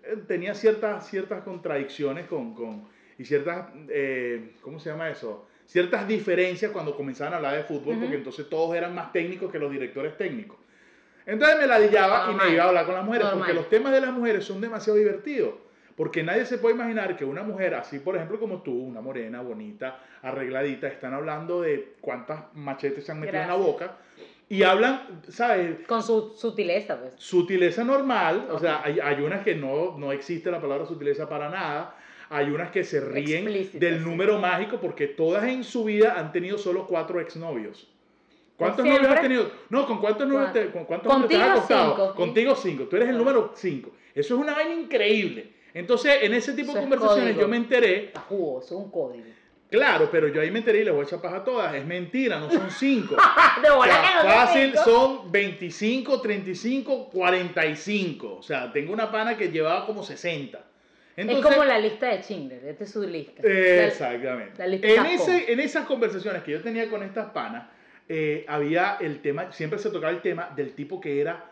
eh, 0.06 0.16
tenía 0.26 0.54
ciertas, 0.56 1.06
ciertas 1.10 1.44
contradicciones 1.44 2.28
con, 2.28 2.54
con- 2.54 2.84
y 3.20 3.26
ciertas, 3.26 3.68
eh, 3.90 4.52
¿cómo 4.62 4.80
se 4.80 4.90
llama 4.90 5.10
eso? 5.10 5.46
Ciertas 5.66 6.08
diferencias 6.08 6.72
cuando 6.72 6.96
comenzaban 6.96 7.34
a 7.34 7.38
hablar 7.38 7.58
de 7.58 7.64
fútbol, 7.64 7.98
porque 8.00 8.16
entonces 8.16 8.48
todos 8.50 8.74
eran 8.74 8.96
más 8.96 9.12
técnicos 9.12 9.52
que 9.52 9.60
los 9.60 9.70
directores 9.70 10.16
técnicos. 10.18 10.56
Entonces 11.28 11.60
me 11.60 11.68
ladillaba 11.68 12.32
y 12.32 12.36
me 12.36 12.54
iba 12.54 12.64
a 12.64 12.68
hablar 12.70 12.86
con 12.86 12.96
las 12.96 13.06
mujeres, 13.06 13.26
Normal. 13.28 13.40
porque 13.46 13.54
los 13.54 13.70
temas 13.70 13.92
de 13.92 14.02
las 14.02 14.12
mujeres 14.14 14.44
son 14.46 14.60
demasiado 14.62 14.98
divertidos. 14.98 15.54
Porque 15.96 16.24
nadie 16.24 16.46
se 16.46 16.58
puede 16.58 16.76
imaginar 16.76 17.16
que 17.18 17.26
una 17.26 17.44
mujer 17.44 17.74
así, 17.74 18.00
por 18.00 18.16
ejemplo, 18.16 18.40
como 18.40 18.62
tú, 18.62 18.72
una 18.72 19.02
morena, 19.02 19.42
bonita, 19.42 20.00
arregladita, 20.22 20.88
están 20.88 21.14
hablando 21.14 21.62
de 21.62 21.96
cuántas 22.02 22.44
machetes 22.54 23.06
se 23.06 23.12
han 23.12 23.20
metido 23.20 23.42
en 23.42 23.48
la 23.48 23.56
Gracias. 23.56 23.68
boca 23.74 23.98
y 24.50 24.64
hablan, 24.64 25.22
¿sabes? 25.28 25.86
Con 25.88 26.02
su 26.04 26.34
sutileza, 26.38 27.00
pues. 27.00 27.14
Sutileza 27.18 27.84
normal, 27.84 28.48
o 28.52 28.60
sea, 28.60 28.82
hay, 28.84 29.00
hay 29.00 29.22
unas 29.22 29.44
que 29.44 29.56
no, 29.56 29.98
no 29.98 30.12
existe 30.14 30.50
la 30.52 30.62
palabra 30.62 30.86
sutileza 30.86 31.28
para 31.28 31.50
nada, 31.50 31.96
hay 32.30 32.50
unas 32.52 32.72
que 32.72 32.84
se 32.84 33.02
ríen 33.02 33.44
Explícitas, 33.44 33.82
del 33.82 34.00
sí. 34.00 34.06
número 34.06 34.38
mágico 34.40 34.80
porque 34.80 35.08
todas 35.08 35.46
en 35.46 35.64
su 35.64 35.84
vida 35.84 36.14
han 36.18 36.32
tenido 36.32 36.58
solo 36.58 36.86
cuatro 36.88 37.20
exnovios. 37.20 37.92
¿Cuántos 38.58 38.84
¿Siempre? 38.84 39.04
novios 39.04 39.16
has 39.16 39.22
tenido? 39.22 39.52
No, 39.70 39.86
¿con 39.86 40.00
cuántos 40.02 40.28
novios 40.28 40.52
te, 40.52 40.72
con 40.72 40.86
cuántos 40.86 41.08
te 41.08 41.14
has 41.16 41.20
Contigo 41.22 41.44
acostado? 41.44 41.92
cinco. 41.96 42.16
Contigo 42.16 42.56
cinco. 42.56 42.84
Tú 42.86 42.96
eres 42.96 43.10
el 43.10 43.18
número 43.18 43.52
cinco. 43.56 43.92
Eso 44.16 44.34
es 44.36 44.42
una 44.42 44.54
vaina 44.54 44.74
increíble. 44.74 45.54
Entonces, 45.76 46.18
en 46.24 46.34
ese 46.34 46.54
tipo 46.54 46.72
Eso 46.72 46.74
de 46.74 46.80
es 46.80 46.84
conversaciones 46.90 47.24
código. 47.34 47.42
yo 47.42 47.48
me 47.48 47.58
enteré, 47.58 48.06
Está 48.06 48.22
jugoso, 48.22 48.78
un 48.78 48.90
código. 48.90 49.26
claro, 49.70 50.10
pero 50.12 50.28
yo 50.30 50.42
ahí 50.42 50.50
me 50.50 50.58
enteré 50.60 50.80
y 50.82 50.86
les 50.86 50.94
voy 50.94 51.04
a 51.04 51.06
echar 51.06 51.22
paja 51.22 51.38
a 51.38 51.44
todas. 51.44 51.76
Es 51.76 51.86
mentira, 51.86 52.40
no 52.40 52.50
son 52.50 52.72
cinco. 52.72 53.16
de 53.62 53.70
O 53.70 53.76
bola 53.76 53.94
sea, 53.94 54.22
fácil 54.24 54.74
son 54.84 55.32
25, 55.32 56.20
35, 56.20 57.10
45. 57.12 58.38
O 58.38 58.42
sea, 58.42 58.72
tengo 58.72 58.92
una 58.92 59.12
pana 59.12 59.38
que 59.38 59.52
llevaba 59.52 59.86
como 59.86 60.02
60. 60.04 60.60
Entonces, 61.16 61.46
es 61.46 61.52
como 61.52 61.64
la 61.66 61.80
lista 61.80 62.08
de 62.08 62.22
Schindler, 62.24 62.64
esta 62.66 62.84
es 62.84 62.92
su 62.92 63.02
lista. 63.04 63.42
Eh, 63.44 63.76
La- 63.78 63.88
Exactamente. 63.88 64.54
la 64.58 64.68
lista 64.68 64.88
En, 64.88 64.96
tapón. 64.96 65.12
ese, 65.12 65.52
en 65.52 65.60
esas 65.60 65.86
conversaciones 65.86 66.44
que 66.44 66.52
yo 66.52 66.62
tenía 66.62 66.90
con 66.90 67.02
estas 67.04 67.32
panas, 67.32 67.68
eh, 68.10 68.46
había 68.48 68.98
el 69.02 69.22
tema, 69.22 69.52
siempre 69.52 69.80
se 69.80 69.90
tocaba 69.90 70.12
el 70.12 70.22
tema 70.22 70.52
del 70.56 70.74
tipo 70.74 71.00
que 71.02 71.20
era, 71.22 71.52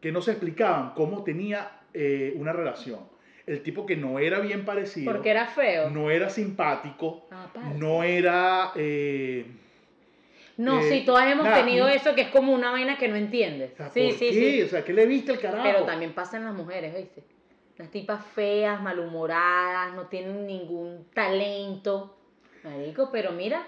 que 0.00 0.12
no 0.12 0.20
se 0.22 0.32
explicaban 0.32 0.92
cómo 0.94 1.22
tenía 1.24 1.70
eh, 1.94 2.32
una 2.36 2.52
relación. 2.52 3.00
El 3.46 3.62
tipo 3.62 3.86
que 3.86 3.96
no 3.96 4.18
era 4.18 4.40
bien 4.40 4.64
parecido, 4.66 5.10
Porque 5.12 5.30
era 5.30 5.46
feo. 5.46 5.88
no 5.90 6.10
era 6.10 6.28
simpático, 6.28 7.26
Ah, 7.30 7.44
aparte. 7.44 7.78
no 7.78 8.02
era... 8.02 8.72
eh, 8.76 9.46
No, 10.58 10.80
Eh, 10.80 10.88
sí, 10.90 11.04
todas 11.06 11.30
hemos 11.30 11.44
nada, 11.46 11.56
tenido 11.64 11.88
eso 11.88 12.14
que 12.14 12.22
es 12.22 12.28
como 12.28 12.52
una 12.52 12.70
vaina 12.72 12.98
que 12.98 13.08
no 13.08 13.16
entiendes. 13.16 13.72
O 13.72 13.76
sea, 13.76 13.88
Sí, 13.90 14.02
¿por 14.08 14.12
sí, 14.18 14.28
qué? 14.30 14.32
sí. 14.32 14.62
O 14.62 14.68
sea, 14.68 14.84
¿qué 14.84 14.92
le 14.92 15.06
viste 15.06 15.32
el 15.32 15.38
carajo? 15.40 15.62
Pero 15.64 15.84
también 15.84 16.12
pasa 16.12 16.36
en 16.36 16.44
las 16.44 16.54
mujeres, 16.54 16.94
¿viste? 16.94 17.22
Las 17.78 17.90
tipas 17.90 18.24
feas, 18.34 18.82
malhumoradas, 18.82 19.94
no 19.94 20.06
tienen 20.08 20.46
ningún 20.46 21.06
talento. 21.14 22.16
Marico, 22.64 23.08
pero 23.12 23.30
mira, 23.32 23.62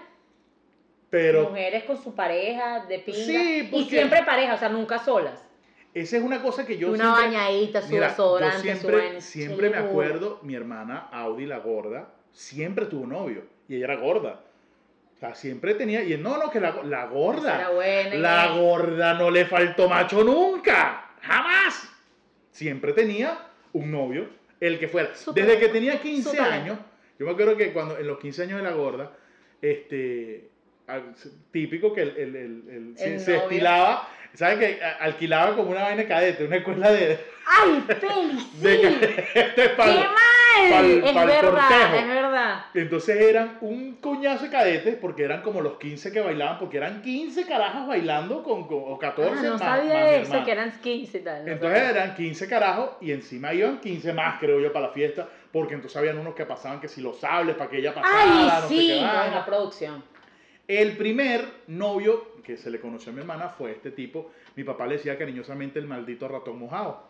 Pero 1.11 1.49
mujeres 1.49 1.83
con 1.83 2.01
su 2.01 2.15
pareja 2.15 2.85
de 2.87 2.97
pinga. 2.99 3.19
Sí, 3.19 3.59
y 3.59 3.63
porque- 3.67 3.89
siempre 3.89 4.23
pareja, 4.23 4.55
o 4.55 4.57
sea, 4.57 4.69
nunca 4.69 4.97
solas. 4.97 5.47
esa 5.93 6.17
es 6.17 6.23
una 6.23 6.41
cosa 6.41 6.65
que 6.65 6.77
yo 6.77 6.87
una 6.89 6.97
siempre... 7.15 7.37
bañadita, 7.37 7.81
su 7.81 7.89
Mira, 7.91 8.07
desodorante, 8.09 8.67
yo 8.67 8.73
su 8.73 8.79
siempre, 8.79 8.97
vaina. 8.97 9.21
siempre 9.21 9.69
me 9.69 9.77
acuerdo, 9.77 10.39
mi 10.41 10.55
hermana 10.55 11.09
Audi, 11.11 11.45
la 11.45 11.59
gorda, 11.59 12.13
siempre 12.31 12.85
tuvo 12.87 13.05
novio. 13.05 13.43
Y 13.67 13.75
ella 13.75 13.85
era 13.85 13.95
gorda. 13.97 14.41
O 15.15 15.19
sea, 15.19 15.35
siempre 15.35 15.75
tenía... 15.75 16.03
Y 16.03 16.17
no, 16.17 16.37
no, 16.37 16.49
que 16.49 16.59
la, 16.59 16.81
la 16.83 17.05
gorda... 17.07 17.55
Era 17.59 17.69
buena. 17.71 18.15
y- 18.15 18.19
La 18.19 18.47
gorda 18.57 19.13
no 19.13 19.29
le 19.29 19.45
faltó 19.45 19.87
macho 19.89 20.23
nunca. 20.23 21.11
Jamás. 21.21 21.89
Siempre 22.51 22.93
tenía 22.93 23.37
un 23.73 23.91
novio, 23.91 24.29
el 24.59 24.79
que 24.79 24.87
fuera. 24.87 25.13
Su 25.13 25.31
Desde 25.33 25.59
que 25.59 25.67
tenía 25.69 25.93
su 25.97 26.03
15 26.03 26.37
talento. 26.37 26.53
años, 26.73 26.77
yo 27.19 27.25
me 27.25 27.31
acuerdo 27.33 27.55
que 27.57 27.71
cuando 27.73 27.97
en 27.97 28.07
los 28.07 28.17
15 28.17 28.43
años 28.43 28.57
de 28.57 28.63
la 28.63 28.71
gorda, 28.71 29.11
este, 29.61 30.49
típico 31.51 31.93
que 31.93 32.01
el, 32.03 32.09
el- 32.17 32.35
el- 32.35 32.63
el- 32.69 32.97
se, 32.97 33.13
El 33.15 33.19
se 33.19 33.35
estilaba, 33.37 34.07
¿sabes 34.33 34.59
que 34.59 34.79
Alquilaba 34.99 35.55
como 35.55 35.71
una 35.71 35.83
vaina 35.83 36.05
cadete, 36.07 36.45
una 36.45 36.57
escuela 36.57 36.91
de, 36.91 37.19
¡Ay, 37.47 37.83
de 38.61 38.75
sí! 38.75 38.81
cadete 38.81 39.27
¡Qué 39.55 39.69
pa'l- 39.75 39.95
mal! 39.95 40.69
pa'l- 40.69 41.03
es 41.05 41.13
pa'l 41.13 41.27
verdad, 41.27 41.95
es 41.95 42.07
verdad. 42.07 42.65
Entonces 42.73 43.17
eran 43.21 43.57
un 43.61 43.95
coñazo 43.95 44.43
de 44.45 44.49
cadetes, 44.51 44.95
porque 44.99 45.23
eran 45.23 45.41
como 45.41 45.61
los 45.61 45.77
15 45.77 46.11
que 46.11 46.19
bailaban, 46.21 46.59
porque 46.59 46.77
eran 46.77 47.01
15 47.01 47.45
carajas 47.45 47.87
bailando 47.87 48.43
con, 48.43 48.67
con- 48.67 48.83
o 48.85 48.97
14 48.99 49.31
Ah, 49.31 49.41
no 49.43 49.51
más, 49.51 49.59
sabía 49.59 49.93
más 49.93 50.03
eso, 50.11 50.21
hermana. 50.23 50.45
que 50.45 50.51
eran 50.51 50.71
15 50.81 51.17
y 51.17 51.21
tal. 51.21 51.45
no 51.45 51.51
Entonces 51.51 51.79
sabía. 51.79 52.01
eran 52.01 52.15
15 52.15 52.47
carajos 52.47 52.89
y 53.01 53.11
encima 53.11 53.53
iban 53.53 53.79
15 53.79 54.13
más, 54.13 54.39
creo 54.39 54.59
yo, 54.59 54.71
para 54.73 54.87
la 54.87 54.93
fiesta, 54.93 55.27
porque 55.51 55.73
entonces 55.73 55.97
habían 55.97 56.17
unos 56.17 56.35
que 56.35 56.45
pasaban 56.45 56.79
que 56.79 56.87
si 56.87 57.01
los 57.01 57.19
sables 57.19 57.55
para 57.55 57.69
que 57.69 57.77
ella 57.77 57.93
pasara, 57.93 58.13
¡Ay, 58.21 58.45
no 58.45 58.61
sé 58.61 58.67
sí! 58.67 58.87
qué 58.87 58.93
vaina. 59.01 59.21
Buena 59.23 59.45
producción. 59.45 60.03
El 60.73 60.95
primer 60.95 61.43
novio 61.67 62.31
que 62.45 62.55
se 62.55 62.69
le 62.69 62.79
conoció 62.79 63.11
a 63.11 63.15
mi 63.15 63.19
hermana 63.19 63.49
fue 63.49 63.71
este 63.71 63.91
tipo. 63.91 64.31
Mi 64.55 64.63
papá 64.63 64.87
le 64.87 64.95
decía 64.95 65.17
cariñosamente 65.17 65.79
el 65.79 65.85
maldito 65.85 66.29
ratón 66.29 66.59
mojado. 66.59 67.03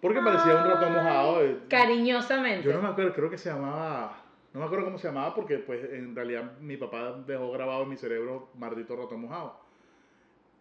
Porque 0.00 0.20
parecía 0.20 0.56
un 0.56 0.64
ratón 0.64 0.94
mojado. 0.94 1.44
eh, 1.44 1.58
Cariñosamente. 1.68 2.66
Yo 2.66 2.72
no 2.74 2.80
me 2.80 2.88
acuerdo, 2.88 3.12
creo 3.12 3.28
que 3.28 3.36
se 3.36 3.50
llamaba. 3.50 4.18
No 4.54 4.60
me 4.60 4.66
acuerdo 4.66 4.86
cómo 4.86 4.96
se 4.98 5.08
llamaba 5.08 5.34
porque 5.34 5.58
pues 5.58 5.92
en 5.92 6.16
realidad 6.16 6.58
mi 6.60 6.78
papá 6.78 7.22
dejó 7.26 7.50
grabado 7.52 7.82
en 7.82 7.90
mi 7.90 7.96
cerebro 7.98 8.48
maldito 8.58 8.96
ratón 8.96 9.20
mojado. 9.20 9.60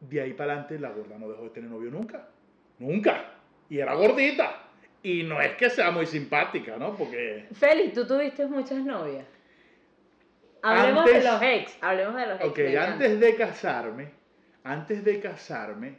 De 0.01 0.19
ahí 0.19 0.33
para 0.33 0.51
adelante 0.53 0.77
la 0.77 0.89
gorda 0.91 1.17
no 1.17 1.29
dejó 1.29 1.43
de 1.43 1.49
tener 1.51 1.69
novio 1.69 1.89
nunca. 1.89 2.27
Nunca. 2.79 3.31
Y 3.69 3.77
era 3.79 3.93
gordita. 3.93 4.63
Y 5.03 5.23
no 5.23 5.39
es 5.39 5.55
que 5.55 5.69
sea 5.69 5.89
muy 5.91 6.05
simpática, 6.05 6.75
¿no? 6.77 6.95
Porque 6.97 7.47
Félix, 7.53 7.93
tú 7.93 8.05
tuviste 8.05 8.45
muchas 8.45 8.79
novias. 8.83 9.25
Hablemos 10.63 11.01
Antes- 11.05 11.23
de 11.23 11.31
los 11.31 11.41
ex, 11.41 11.77
hablemos 11.81 12.15
de 12.15 12.25
los 12.27 12.39
ex. 12.41 12.49
Ok, 12.49 12.57
me 12.59 12.77
antes 12.77 13.19
de 13.19 13.35
casarme, 13.35 14.11
antes 14.63 15.03
de 15.03 15.19
casarme, 15.19 15.97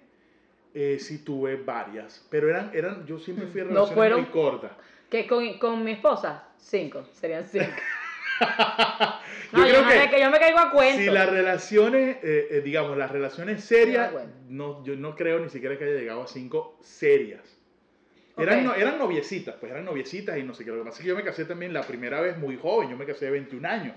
eh, 0.74 0.98
sí 1.00 1.24
tuve 1.24 1.56
varias, 1.56 2.26
pero 2.30 2.48
eran, 2.48 2.70
eran, 2.72 3.04
yo 3.06 3.18
siempre 3.18 3.46
fui 3.46 3.60
a 3.60 3.64
No 3.64 3.70
relaciones 3.70 3.94
fueron- 3.94 4.20
muy 4.22 4.30
cortas. 4.30 4.70
Que 5.10 5.26
con, 5.26 5.58
con 5.58 5.82
mi 5.84 5.92
esposa, 5.92 6.44
cinco, 6.58 7.04
serían 7.12 7.44
cinco. 7.44 7.66
yo 8.40 8.46
No, 9.52 9.66
yo, 9.66 9.74
creo 9.74 9.84
me, 9.84 9.92
que 10.08 10.10
que 10.16 10.20
yo 10.22 10.30
me 10.30 10.38
caigo 10.38 10.58
a 10.58 10.70
cuento. 10.70 10.98
si 10.98 11.06
las 11.10 11.28
relaciones, 11.28 12.16
eh, 12.22 12.48
eh, 12.50 12.60
digamos, 12.64 12.96
las 12.96 13.10
relaciones 13.10 13.62
serias, 13.64 14.12
Ah, 14.16 14.24
no, 14.48 14.82
yo 14.84 14.96
no 14.96 15.14
creo 15.14 15.38
ni 15.40 15.48
siquiera 15.50 15.76
que 15.76 15.84
haya 15.84 15.94
llegado 15.94 16.22
a 16.22 16.26
cinco 16.26 16.78
serias. 16.80 17.42
Eran, 18.38 18.64
no- 18.64 18.74
eran 18.74 18.96
noviecitas, 18.98 19.56
pues 19.60 19.70
eran 19.70 19.84
noviecitas 19.84 20.38
y 20.38 20.42
no 20.42 20.54
sé 20.54 20.64
qué. 20.64 20.70
Lo 20.70 20.78
que 20.78 20.84
pasa 20.84 20.96
es 20.98 21.02
que 21.02 21.08
yo 21.08 21.16
me 21.16 21.22
casé 21.22 21.44
también 21.44 21.74
la 21.74 21.82
primera 21.82 22.20
vez 22.22 22.38
muy 22.38 22.56
joven, 22.56 22.88
yo 22.88 22.96
me 22.96 23.04
casé 23.04 23.26
de 23.26 23.32
21 23.32 23.66
años. 23.68 23.94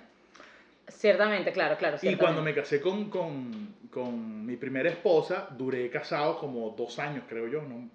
Ciertamente, 0.88 1.52
claro, 1.52 1.78
claro. 1.78 1.98
Y 2.02 2.16
cuando 2.16 2.42
me 2.42 2.54
casé 2.54 2.80
con, 2.80 3.10
con, 3.10 3.76
con 3.90 4.46
mi 4.46 4.56
primera 4.56 4.90
esposa, 4.90 5.48
duré 5.58 5.90
casado 5.90 6.38
como 6.40 6.70
dos 6.72 7.00
años, 7.00 7.24
creo 7.28 7.48
yo. 7.48 7.62
¿no? 7.64 7.90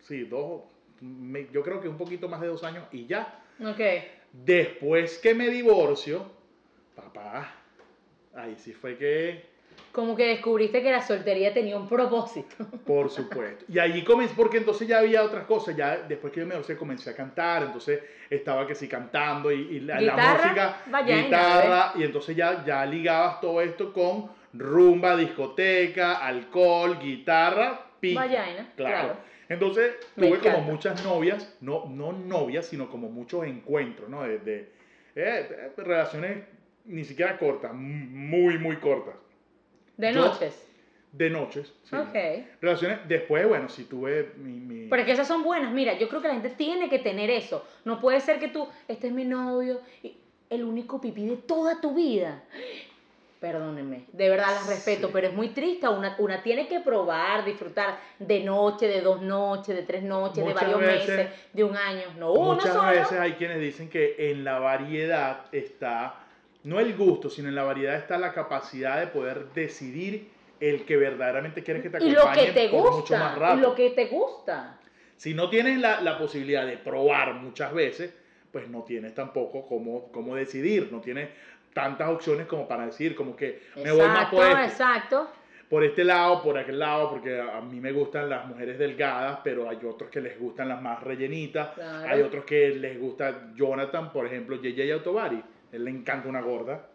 Sí, 0.00 0.24
dos. 0.24 0.62
me- 1.00 1.48
yo 1.52 1.62
creo 1.62 1.80
que 1.80 1.88
un 1.88 1.96
poquito 1.98 2.28
más 2.28 2.40
de 2.40 2.46
dos 2.48 2.62
años 2.62 2.84
y 2.92 3.06
ya. 3.06 3.42
Ok. 3.60 3.80
Después 4.32 5.18
que 5.18 5.34
me 5.34 5.48
divorcio, 5.50 6.30
papá, 6.94 7.54
ahí 8.34 8.56
sí 8.58 8.72
fue 8.72 8.96
que, 8.96 9.44
Como 9.94 10.16
que 10.16 10.26
descubriste 10.26 10.82
que 10.82 10.90
la 10.90 11.00
soltería 11.00 11.54
tenía 11.54 11.76
un 11.76 11.88
propósito. 11.88 12.56
por 12.84 13.08
supuesto. 13.08 13.64
Y 13.68 13.78
allí 13.78 14.02
comencé, 14.02 14.34
porque 14.36 14.56
entonces 14.56 14.88
ya 14.88 14.98
había 14.98 15.22
otras 15.22 15.44
cosas. 15.44 15.76
Ya 15.76 15.98
después 15.98 16.32
que 16.32 16.40
yo 16.40 16.46
me 16.46 16.54
divorcié 16.54 16.76
comencé 16.76 17.10
a 17.10 17.14
cantar, 17.14 17.62
entonces 17.62 18.00
estaba 18.28 18.66
que 18.66 18.74
sí 18.74 18.88
cantando 18.88 19.52
y, 19.52 19.60
y 19.60 19.80
la, 19.80 20.00
música, 20.16 20.82
vallaina, 20.90 21.22
guitarra, 21.26 21.92
y 21.94 22.02
entonces 22.02 22.34
ya, 22.34 22.64
ya 22.64 22.84
ligabas 22.84 23.40
todo 23.40 23.60
esto 23.60 23.92
con 23.92 24.30
rumba, 24.52 25.16
discoteca, 25.16 26.14
alcohol, 26.26 26.98
guitarra, 27.00 27.86
pica. 28.00 28.20
Vallaina, 28.22 28.72
claro. 28.74 29.16
Entonces 29.48 29.94
Me 30.16 30.26
tuve 30.26 30.38
como 30.40 30.60
muchas 30.62 31.04
novias, 31.04 31.56
no, 31.60 31.84
no 31.86 32.12
novias, 32.12 32.66
sino 32.66 32.88
como 32.90 33.08
muchos 33.10 33.44
encuentros, 33.46 34.08
¿no? 34.08 34.24
De, 34.24 34.38
de- 34.38 34.72
eh, 35.14 35.48
eh, 35.50 35.72
relaciones 35.76 36.38
ni 36.86 37.04
siquiera 37.04 37.38
cortas, 37.38 37.72
muy, 37.72 38.58
muy 38.58 38.76
cortas. 38.78 39.14
De 39.96 40.12
Yo- 40.12 40.24
noches. 40.26 40.60
De 41.12 41.30
noches. 41.30 41.72
sí. 41.84 41.94
Ok. 41.94 42.14
Relaciones, 42.60 42.98
después, 43.06 43.46
bueno, 43.46 43.68
sí 43.68 43.84
tuve 43.84 44.32
mi... 44.36 44.52
mi- 44.58 44.88
Pero 44.88 45.00
es 45.02 45.06
que 45.06 45.12
esas 45.12 45.28
son 45.28 45.44
buenas. 45.44 45.72
Mira, 45.72 45.96
yo 45.96 46.08
creo 46.08 46.20
que 46.20 46.26
la 46.28 46.34
gente 46.34 46.50
tiene 46.50 46.88
que 46.90 46.98
tener 46.98 47.30
eso. 47.30 47.64
No 47.84 48.00
puede 48.00 48.20
ser 48.20 48.40
que 48.40 48.48
tú, 48.48 48.68
este 48.88 49.06
es 49.06 49.12
mi 49.12 49.24
novio, 49.24 49.80
el 50.50 50.64
único 50.64 51.00
pipí 51.00 51.24
de 51.26 51.36
toda 51.36 51.80
tu 51.80 51.94
vida. 51.94 52.42
Perdónenme, 53.40 54.06
de 54.12 54.28
verdad 54.30 54.46
las 54.54 54.66
respeto, 54.66 55.08
Sí. 55.08 55.12
pero 55.12 55.26
es 55.28 55.34
muy 55.34 55.48
triste. 55.48 55.86
Una, 55.86 56.16
una 56.18 56.42
tiene 56.42 56.66
que 56.66 56.80
probar, 56.80 57.44
disfrutar 57.44 57.98
de 58.18 58.40
noche, 58.40 58.88
de 58.88 59.02
dos 59.02 59.20
noches, 59.20 59.76
de 59.76 59.82
tres 59.82 60.02
noches, 60.02 60.42
de 60.44 60.54
varios 60.54 60.80
veces- 60.80 61.08
meses, 61.16 61.30
de 61.52 61.62
un 61.62 61.76
año. 61.76 62.04
No, 62.18 62.32
uno 62.32 62.54
Muchas 62.54 62.72
solo. 62.72 62.88
veces 62.88 63.12
hay 63.20 63.32
quienes 63.34 63.60
dicen 63.60 63.90
que 63.90 64.30
en 64.30 64.44
la 64.44 64.58
variedad 64.60 65.44
está, 65.52 66.23
no 66.64 66.80
el 66.80 66.96
gusto, 66.96 67.30
sino 67.30 67.48
en 67.48 67.54
la 67.54 67.62
variedad 67.62 67.96
está 67.96 68.18
la 68.18 68.32
capacidad 68.32 68.98
de 69.00 69.06
poder 69.06 69.52
decidir 69.54 70.28
el 70.60 70.84
que 70.84 70.96
verdaderamente 70.96 71.62
quieres 71.62 71.82
que 71.82 71.90
te 71.90 72.02
y 72.02 72.14
acompañe 72.14 72.48
lo 72.48 72.54
que 72.54 72.60
te 72.60 72.68
por 72.68 72.92
mucho 72.92 73.16
más 73.16 73.36
gusta, 73.36 73.54
y 73.54 73.60
lo 73.60 73.74
que 73.74 73.90
te 73.90 74.06
gusta. 74.06 74.78
Si 75.16 75.34
no 75.34 75.48
tienes 75.48 75.78
la, 75.78 76.00
la 76.00 76.18
posibilidad 76.18 76.66
de 76.66 76.78
probar 76.78 77.34
muchas 77.34 77.72
veces, 77.72 78.14
pues 78.50 78.68
no 78.68 78.82
tienes 78.82 79.14
tampoco 79.14 79.66
cómo, 79.66 80.10
cómo 80.12 80.34
decidir, 80.36 80.88
no 80.90 81.00
tienes 81.00 81.28
tantas 81.72 82.08
opciones 82.08 82.46
como 82.46 82.66
para 82.66 82.86
decir, 82.86 83.14
como 83.14 83.36
que 83.36 83.62
me 83.76 83.90
voy 83.90 84.06
más 84.06 84.30
por 84.30 84.46
este, 84.46 84.64
exacto. 84.64 85.28
por 85.68 85.84
este 85.84 86.04
lado, 86.04 86.40
por 86.42 86.56
aquel 86.56 86.78
lado, 86.78 87.10
porque 87.10 87.38
a 87.40 87.58
a 87.58 87.60
mí 87.60 87.80
me 87.80 87.92
gustan 87.92 88.30
las 88.30 88.46
mujeres 88.46 88.78
delgadas, 88.78 89.40
pero 89.44 89.68
hay 89.68 89.78
otros 89.84 90.08
que 90.08 90.20
les 90.20 90.38
gustan 90.38 90.68
las 90.68 90.80
más 90.80 91.02
rellenitas, 91.02 91.70
Claro. 91.74 92.08
hay 92.08 92.22
otros 92.22 92.44
que 92.44 92.70
les 92.70 92.98
gusta 92.98 93.52
Jonathan, 93.54 94.12
por 94.12 94.24
ejemplo, 94.24 94.56
JJ 94.56 94.92
Autobari, 94.92 95.42
él 95.74 95.84
le 95.84 95.90
encanta 95.90 96.28
una 96.28 96.40
gorda, 96.40 96.86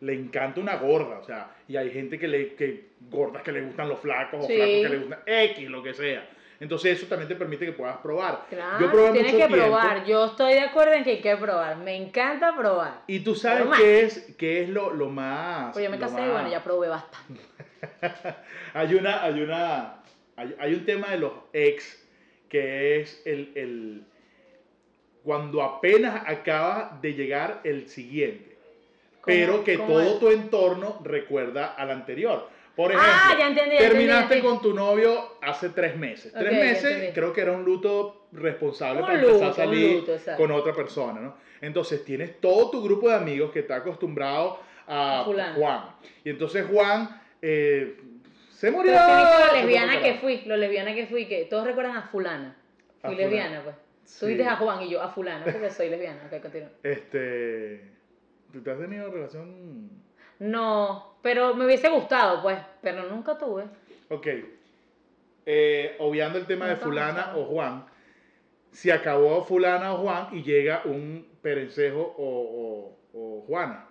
le 0.00 0.14
encanta 0.14 0.60
una 0.60 0.76
gorda, 0.76 1.18
o 1.18 1.24
sea, 1.24 1.50
y 1.68 1.76
hay 1.76 1.90
gente 1.90 2.18
que 2.18 2.28
le, 2.28 2.54
que 2.54 2.90
gordas 3.10 3.42
que 3.42 3.52
le 3.52 3.62
gustan 3.62 3.88
los 3.88 3.98
flacos, 4.00 4.46
Sí. 4.46 4.52
o 4.54 4.56
flacos 4.56 4.82
que 4.82 4.88
le 4.88 4.98
gustan 4.98 5.18
X, 5.26 5.68
lo 5.68 5.82
que 5.82 5.94
sea. 5.94 6.28
Entonces 6.60 6.96
eso 6.98 7.06
también 7.08 7.28
te 7.28 7.34
permite 7.34 7.66
que 7.66 7.72
puedas 7.72 7.96
probar. 7.96 8.46
Claro, 8.48 8.78
Yo 8.78 8.90
probé 8.92 9.10
tienes 9.12 9.32
mucho 9.32 9.44
que 9.44 9.52
tiempo, 9.52 9.66
probar. 9.66 10.04
Yo 10.04 10.26
estoy 10.26 10.52
de 10.52 10.60
acuerdo 10.60 10.92
en 10.92 11.02
que 11.02 11.10
hay 11.10 11.20
que 11.20 11.36
probar. 11.36 11.76
Me 11.78 11.96
encanta 11.96 12.56
probar. 12.56 13.02
Y 13.08 13.18
tú 13.20 13.34
sabes 13.34 13.66
qué 13.76 14.02
es, 14.02 14.34
qué 14.38 14.62
es 14.62 14.68
lo, 14.68 14.92
lo 14.94 15.08
más... 15.08 15.72
Pues 15.72 15.84
yo 15.84 15.90
me 15.90 15.98
casé 15.98 16.24
y 16.24 16.28
bueno, 16.30 16.48
ya 16.48 16.62
probé 16.62 16.86
bastante. 16.86 17.40
hay 18.74 18.94
una, 18.94 19.24
hay 19.24 19.40
una, 19.42 19.94
hay, 20.36 20.54
hay 20.60 20.74
un 20.74 20.84
tema 20.84 21.08
de 21.08 21.18
los 21.18 21.32
ex 21.52 22.00
que 22.48 23.00
es 23.00 23.22
el, 23.26 23.50
el 23.56 24.04
cuando 25.24 25.62
apenas 25.62 26.22
acaba 26.26 26.98
de 27.00 27.14
llegar 27.14 27.60
el 27.64 27.88
siguiente, 27.88 28.56
pero 29.24 29.52
¿Cómo- 29.52 29.64
que 29.64 29.76
todo 29.78 30.00
es? 30.02 30.18
tu 30.18 30.30
entorno 30.30 31.00
recuerda 31.04 31.74
al 31.74 31.90
anterior. 31.90 32.48
Por 32.74 32.90
ejemplo, 32.90 33.12
Ah, 33.14 33.36
ya 33.38 33.48
entendí, 33.48 33.72
ya 33.76 33.78
terminaste 33.90 34.34
entendí, 34.38 34.46
con 34.46 34.62
tu 34.62 34.74
novio 34.74 35.34
hace 35.42 35.68
tres 35.68 35.94
meses. 35.96 36.32
Tres 36.32 36.52
meses 36.52 37.10
creo 37.14 37.32
que 37.32 37.42
era 37.42 37.52
un 37.52 37.64
luto 37.64 38.26
responsable 38.32 39.00
Un 39.00 39.06
para 39.06 39.18
empezar 39.20 39.34
luto, 39.34 39.44
a 39.44 39.48
un 39.48 39.54
salir 39.54 39.96
luto, 39.98 40.12
con 40.38 40.50
otra 40.52 40.72
persona, 40.74 41.20
¿no? 41.20 41.34
Entonces 41.60 42.02
tienes 42.04 42.40
todo 42.40 42.70
tu 42.70 42.82
grupo 42.82 43.08
de 43.10 43.14
amigos 43.16 43.52
que 43.52 43.60
está 43.60 43.76
acostumbrado 43.76 44.58
a, 44.88 45.20
A 45.20 45.24
fulano. 45.24 45.54
Juan. 45.54 45.82
Y 46.24 46.30
entonces 46.30 46.66
Juan 46.66 47.20
eh, 47.42 47.94
se 48.50 48.70
murió. 48.70 48.92
Pero 48.94 49.46
lo 49.46 49.52
lesbiana 49.60 50.00
que 50.00 50.14
fui, 50.14 50.40
lo 50.46 50.56
lesbiana 50.56 50.94
que 50.94 51.06
fui, 51.06 51.26
que 51.26 51.44
todos 51.44 51.66
recuerdan 51.66 51.96
a 51.98 52.02
fulana. 52.08 52.56
A 53.02 53.08
Fui 53.08 53.16
fulana. 53.16 53.30
lesbiana, 53.30 53.60
pues. 53.64 53.76
Tú 54.18 54.26
dices 54.26 54.46
a 54.46 54.56
Juan 54.56 54.82
y 54.82 54.90
yo 54.90 55.00
a 55.02 55.08
fulana, 55.08 55.44
porque 55.44 55.70
soy 55.70 55.88
lesbiana. 55.90 56.20
Ok, 56.30 56.40
continúa. 56.42 56.68
Este, 56.82 57.90
¿tú 58.52 58.60
te 58.62 58.70
has 58.70 58.78
tenido 58.78 59.10
relación? 59.10 59.90
No, 60.38 61.16
pero 61.22 61.54
me 61.54 61.64
hubiese 61.66 61.88
gustado, 61.88 62.42
pues, 62.42 62.58
pero 62.82 63.04
nunca 63.08 63.38
tuve. 63.38 63.64
Ok. 64.10 64.26
Eh, 65.46 65.96
obviando 65.98 66.38
el 66.38 66.46
tema 66.46 66.66
No 66.66 66.70
de 66.72 66.76
fulana 66.76 67.32
o 67.36 67.44
Juan, 67.46 67.84
si 68.70 68.90
acabó 68.90 69.44
fulana 69.44 69.94
o 69.94 69.98
Juan 69.98 70.28
y 70.32 70.42
llega 70.42 70.82
un 70.84 71.26
perencejo 71.42 72.00
o, 72.16 72.96
o- 73.12 73.18
o 73.18 73.40
Juana 73.46 73.88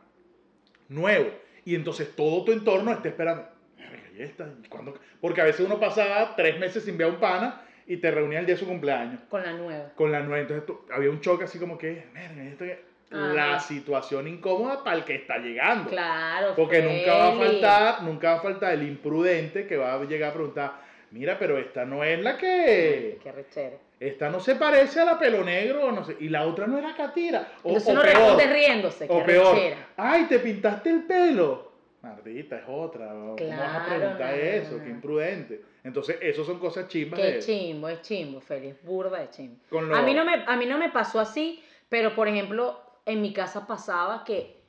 nuevo, 0.89 1.29
y 1.65 1.75
entonces 1.75 2.15
todo 2.15 2.43
tu 2.43 2.51
entorno 2.51 2.91
está 2.91 3.07
esperando. 3.09 3.45
"Verga, 3.77 4.09
¿y 4.17 4.21
esta? 4.21 4.49
¿Y 4.63 4.67
cuándo?". 4.67 4.93
Porque 5.19 5.41
a 5.41 5.45
veces 5.45 5.65
uno 5.65 5.79
pasaba 5.79 6.35
tres 6.35 6.59
meses 6.59 6.83
sin 6.83 6.97
ver 6.97 7.07
a 7.07 7.09
un 7.11 7.19
pana 7.19 7.61
y 7.91 7.97
te 7.97 8.09
reunía 8.09 8.39
el 8.39 8.45
día 8.45 8.55
de 8.55 8.59
su 8.59 8.65
cumpleaños 8.67 9.19
Con 9.29 9.43
la 9.43 9.51
nueva. 9.51 9.89
con 9.95 10.11
la 10.11 10.21
nueva. 10.21 10.39
Entonces 10.39 10.65
tú- 10.65 10.79
había 10.93 11.09
un 11.09 11.19
choque 11.19 11.43
así 11.43 11.59
como 11.59 11.77
que, 11.77 12.05
"Verga, 12.13 12.43
¿y 12.43 12.47
esto 12.47 12.63
qué?". 12.65 12.79
Ajá. 13.13 13.33
la 13.33 13.59
situación 13.59 14.25
incómoda 14.29 14.85
para 14.85 14.95
el 14.95 15.03
que 15.03 15.15
está 15.15 15.37
llegando. 15.37 15.89
Claro, 15.89 16.53
Porque 16.55 16.81
nunca 16.81 17.13
va 17.13 17.27
a 17.27 17.35
faltar, 17.35 18.03
nunca 18.03 18.31
va 18.31 18.37
a 18.37 18.41
faltar 18.41 18.73
el 18.73 18.83
imprudente 18.87 19.67
que 19.67 19.75
va 19.75 19.95
a 19.95 20.03
llegar 20.05 20.29
a 20.29 20.33
preguntar, 20.33 20.71
mira, 21.11 21.37
pero 21.37 21.57
esta 21.57 21.83
no 21.83 22.05
es 22.05 22.21
la 22.21 22.37
que, 22.37 23.19
Qué 23.21 23.31
rechero. 23.33 23.77
esta 23.99 24.29
no 24.29 24.39
se 24.39 24.55
parece 24.55 25.01
a 25.01 25.03
la 25.03 25.19
pelo 25.19 25.43
negro, 25.43 25.87
o 25.87 25.91
no 25.91 26.05
sé, 26.05 26.15
y 26.21 26.29
la 26.29 26.43
otra 26.45 26.67
no 26.67 26.77
era 26.77 26.95
Catira. 26.95 27.49
O, 27.63 27.67
Entonces 27.71 27.89
o 27.89 27.91
uno 27.91 28.01
peor, 28.01 28.13
responde 28.15 28.47
riéndose. 28.47 29.05
o 29.09 29.25
peor, 29.25 29.55
rechera. 29.55 29.87
ay, 29.97 30.23
te 30.29 30.39
pintaste 30.39 30.89
el 30.91 31.03
pelo. 31.03 31.70
Mardita, 32.01 32.57
es 32.57 32.63
otra. 32.67 33.09
¿Cómo 33.09 33.35
vas 33.35 33.75
a 33.75 33.85
preguntar 33.85 34.31
no, 34.35 34.41
eso? 34.41 34.77
no. 34.77 34.83
Qué 34.83 34.89
imprudente. 34.89 35.61
Entonces, 35.83 36.17
eso 36.21 36.43
son 36.43 36.57
cosas 36.59 36.87
chimbas 36.87 37.19
Qué 37.19 37.31
de- 37.33 37.39
chimbo, 37.39 37.87
es 37.89 38.01
chimbo, 38.01 38.41
Feli, 38.41 38.69
es 38.69 38.83
burda 38.83 39.19
de 39.19 39.29
chimbo. 39.29 39.57
lo- 39.69 39.95
A 39.95 40.01
mí, 40.01 40.13
no 40.13 40.25
me, 40.25 40.43
a 40.45 40.55
mí 40.57 40.65
no 40.65 40.77
me 40.77 40.89
pasó 40.89 41.19
así, 41.19 41.63
pero 41.89 42.15
por 42.15 42.27
ejemplo, 42.27 42.79
en 43.05 43.21
mi 43.21 43.33
casa 43.33 43.67
pasaba 43.67 44.23
que 44.23 44.59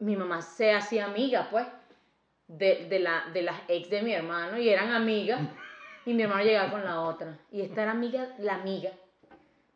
mi 0.00 0.16
mamá 0.16 0.42
se 0.42 0.72
hacía 0.72 1.04
amiga, 1.06 1.48
pues, 1.50 1.66
de, 2.48 2.86
de, 2.88 2.98
la, 3.00 3.24
de 3.32 3.42
las 3.42 3.60
ex 3.68 3.88
de 3.90 4.02
mi 4.02 4.12
hermano 4.12 4.58
y 4.58 4.68
eran 4.68 4.92
amigas 4.92 5.40
y 6.04 6.14
mi 6.14 6.22
hermano 6.22 6.44
llegaba 6.44 6.70
con 6.70 6.84
la 6.84 7.00
otra. 7.00 7.38
Y 7.50 7.60
esta 7.62 7.82
era 7.82 7.92
amiga, 7.92 8.28
la 8.38 8.54
amiga. 8.56 8.90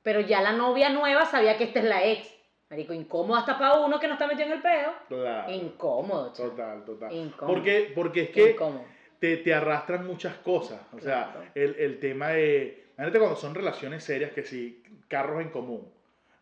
Pero 0.03 0.21
ya 0.21 0.41
la 0.41 0.53
novia 0.53 0.89
nueva 0.91 1.25
sabía 1.27 1.57
que 1.59 1.65
esta 1.65 1.81
es 1.81 1.85
la 1.85 2.05
ex. 2.05 2.29
Marico, 2.71 2.93
incómodo 2.95 3.37
hasta 3.37 3.59
para 3.59 3.81
uno 3.81 3.99
que 3.99 4.07
no 4.07 4.13
está 4.15 4.27
metido 4.29 4.47
en 4.47 4.53
el 4.53 4.63
peo. 4.63 4.93
Claro. 5.09 5.51
Incómodo, 5.53 6.33
chico. 6.33 6.51
Total, 6.51 6.85
total. 6.85 7.13
Incómodo. 7.13 7.55
Porque, 7.55 7.93
porque 7.95 8.23
es 8.23 8.31
que 8.31 8.51
Incómodo. 8.53 8.85
te, 9.19 9.39
te 9.39 9.53
arrastran 9.53 10.07
muchas 10.07 10.37
cosas. 10.37 10.81
O 10.97 11.01
sea, 11.01 11.51
el, 11.55 11.75
el 11.79 11.99
tema 11.99 12.29
de. 12.29 12.91
Imagínate 12.97 13.19
cuando 13.19 13.37
son 13.37 13.55
relaciones 13.55 14.05
serias, 14.05 14.31
que 14.33 14.45
si 14.45 14.83
carros 15.09 15.41
en 15.43 15.49
común. 15.51 15.91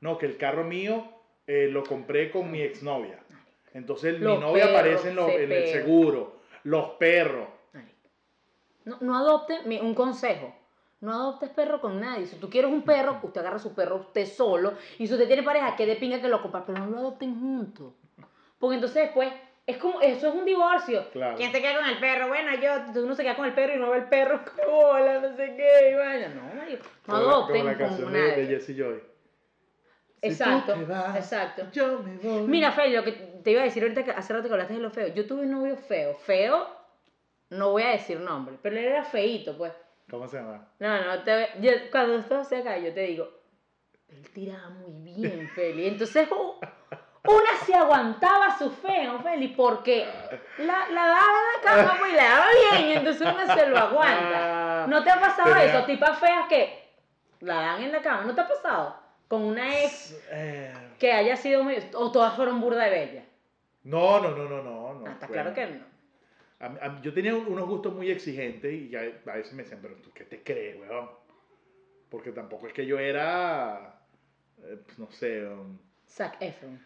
No, 0.01 0.19
que 0.19 0.27
el 0.27 0.37
carro 0.37 0.65
mío 0.65 1.03
eh, 1.47 1.69
lo 1.71 1.83
compré 1.83 2.31
con 2.31 2.51
mi 2.51 2.61
exnovia. 2.61 3.19
Entonces 3.73 4.19
mi 4.19 4.25
Los 4.25 4.41
novia 4.41 4.67
aparece 4.67 5.09
en, 5.11 5.17
lo- 5.17 5.27
se 5.29 5.45
en 5.45 5.53
el 5.53 5.67
seguro. 5.69 6.41
Los 6.65 6.91
perros. 6.91 7.49
No, 8.85 8.99
no 9.01 9.17
adopten, 9.17 9.61
un 9.83 9.95
consejo, 9.95 10.55
no 11.01 11.13
adoptes 11.13 11.51
perro 11.51 11.81
con 11.81 12.01
nadie. 12.01 12.27
Si 12.27 12.37
tú 12.37 12.51
quieres 12.51 12.71
un 12.71 12.83
perro, 12.83 13.21
usted 13.23 13.41
agarra 13.41 13.59
su 13.59 13.75
perro 13.75 13.97
usted 13.97 14.27
solo. 14.27 14.75
Y 14.99 15.07
si 15.07 15.13
usted 15.13 15.27
tiene 15.27 15.43
pareja, 15.43 15.77
que 15.77 15.87
de 15.87 15.97
pinga 15.97 16.21
que 16.21 16.29
lo 16.29 16.43
compra, 16.43 16.65
pero 16.67 16.79
no 16.79 16.87
lo 16.87 16.99
adopten 16.99 17.39
juntos. 17.39 17.95
Porque 18.59 18.75
entonces 18.75 19.05
después, 19.05 19.33
es 19.67 19.77
como, 19.77 20.01
eso 20.01 20.29
es 20.29 20.35
un 20.35 20.45
divorcio. 20.45 21.09
Claro. 21.13 21.37
¿Quién 21.37 21.53
se 21.53 21.61
queda 21.61 21.77
con 21.77 21.89
el 21.89 21.99
perro? 21.99 22.29
Bueno, 22.29 22.51
yo, 22.61 23.03
uno 23.03 23.15
se 23.15 23.23
queda 23.23 23.37
con 23.37 23.47
el 23.47 23.55
perro 23.55 23.75
y 23.75 23.79
no 23.79 23.91
ve 23.91 23.99
el 23.99 24.09
perro, 24.09 24.41
hola, 24.69 25.21
no 25.21 25.37
sé 25.37 25.55
qué, 25.57 25.91
y 25.91 25.95
vaina. 25.95 26.29
No, 26.29 26.43
no 27.07 27.17
adopten 27.17 27.59
como 27.59 27.71
la 27.71 27.79
con 27.79 27.87
canción 27.87 28.13
de, 28.13 28.21
nadie. 28.21 28.47
de 28.47 28.59
Jesse 28.59 28.77
Joy. 28.77 29.03
Exacto, 30.21 30.75
vas, 30.89 31.17
exacto. 31.17 31.67
Yo 31.73 32.01
me 32.01 32.17
voy. 32.17 32.49
Mira, 32.49 32.73
Feli, 32.73 32.97
lo 32.97 33.05
que 33.05 33.13
te 33.13 33.53
iba 33.53 33.61
a 33.61 33.65
decir 33.65 33.85
ahorita, 33.85 34.05
que 34.05 34.11
hace 34.11 34.33
rato 34.33 34.49
que 34.49 34.55
hablaste 34.55 34.75
de 34.75 34.81
lo 34.81 34.91
feo. 34.91 35.09
Yo 35.15 35.27
tuve 35.27 35.43
un 35.43 35.53
novio 35.53 35.77
feo. 35.77 36.15
Feo, 36.15 36.67
no 37.51 37.71
voy 37.71 37.85
a 37.85 37.91
decir 37.91 38.19
nombre, 38.19 38.57
pero 38.61 38.77
él 38.77 38.85
era 38.85 39.05
feíto, 39.05 39.57
pues. 39.57 39.73
¿Cómo 40.11 40.27
se 40.29 40.39
llama? 40.39 40.67
No, 40.79 41.05
no, 41.05 41.23
te, 41.23 41.49
yo, 41.61 41.71
cuando 41.91 42.17
esto 42.19 42.45
se 42.45 42.59
acá, 42.59 42.79
yo 42.79 42.93
te 42.95 43.01
digo, 43.01 43.29
él 44.09 44.31
tiraba 44.33 44.71
muy 44.71 44.93
bien, 45.03 45.49
Feli. 45.55 45.87
Entonces, 45.89 46.29
una 46.31 47.57
se 47.67 47.75
aguantaba 47.75 48.57
su 48.57 48.71
feo, 48.71 49.19
Feli, 49.21 49.49
porque 49.49 50.07
la, 50.59 50.89
la 50.89 51.07
daba 51.07 51.27
en 51.27 51.65
la 51.65 51.71
cama, 51.85 51.97
pues, 51.99 52.11
y 52.13 52.15
le 52.17 52.23
daba 52.23 52.47
bien, 52.79 52.99
entonces 52.99 53.23
uno 53.23 53.55
se 53.55 53.67
lo 53.67 53.79
aguanta. 53.79 54.87
¿No 54.89 55.05
te 55.05 55.11
ha 55.11 55.21
pasado 55.21 55.53
Tenía- 55.53 55.65
eso? 55.77 55.85
Tipas 55.85 56.19
feas 56.19 56.49
que 56.49 56.89
la 57.41 57.55
dan 57.57 57.83
en 57.83 57.93
la 57.93 58.01
cama, 58.01 58.23
¿no 58.25 58.35
te 58.35 58.41
ha 58.41 58.49
pasado? 58.49 58.97
Con 59.29 59.43
una 59.43 59.83
ex 59.83 60.17
Eh, 60.31 60.73
que 60.99 61.13
haya 61.13 61.37
sido 61.37 61.63
muy... 61.63 61.77
o 61.95 62.11
todas 62.11 62.35
fueron 62.35 62.63
burda 62.63 62.85
de 62.85 62.91
bellas. 62.91 63.25
no, 63.83 64.21
no, 64.21 64.31
no, 64.31 64.49
no, 64.49 64.63
no. 64.63 64.95
no 64.95 65.07
Ah, 65.07 65.13
está 65.13 65.27
bueno. 65.27 65.43
claro 65.43 65.55
que 65.55 65.67
no. 65.67 65.85
A 66.61 66.67
a 66.67 67.03
yo 67.03 67.13
tenía 67.13 67.35
un- 67.35 67.47
unos 67.47 67.69
gustos 67.69 67.95
muy 67.95 68.11
exigentes 68.11 68.73
y 68.73 68.95
a, 68.97 69.01
a 69.27 69.37
veces 69.37 69.53
me 69.55 69.63
decían, 69.63 69.81
pero 69.83 69.95
tú 69.97 70.11
qué 70.13 70.25
te 70.25 70.43
crees, 70.43 70.79
weón. 70.81 71.09
Porque 72.11 72.33
tampoco 72.33 72.67
es 72.67 72.73
que 72.73 72.87
yo 72.87 72.99
era, 72.99 74.01
eh, 74.63 74.79
pues, 74.85 74.99
no 74.99 75.11
sé, 75.11 75.47
um, 75.47 75.79
Zac 76.09 76.37
Efron. 76.41 76.79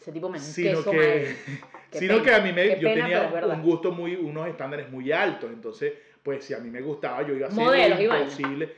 Ese 0.00 0.12
tipo 0.12 0.28
me 0.28 0.38
sino 0.38 0.82
que, 0.84 1.34
sino 1.92 2.14
pena, 2.14 2.24
que 2.24 2.34
a 2.34 2.40
mí 2.40 2.52
me, 2.52 2.80
yo 2.80 2.92
pena, 2.92 3.04
tenía 3.04 3.44
un 3.46 3.62
gusto 3.62 3.92
muy, 3.92 4.16
unos 4.16 4.48
estándares 4.48 4.90
muy 4.90 5.12
altos, 5.12 5.50
entonces, 5.52 5.92
pues 6.22 6.44
si 6.44 6.54
a 6.54 6.58
mí 6.58 6.70
me 6.70 6.80
gustaba, 6.80 7.22
yo 7.26 7.34
iba 7.34 7.48
a 7.48 7.50
vaina. 7.50 8.00
imposible. 8.00 8.74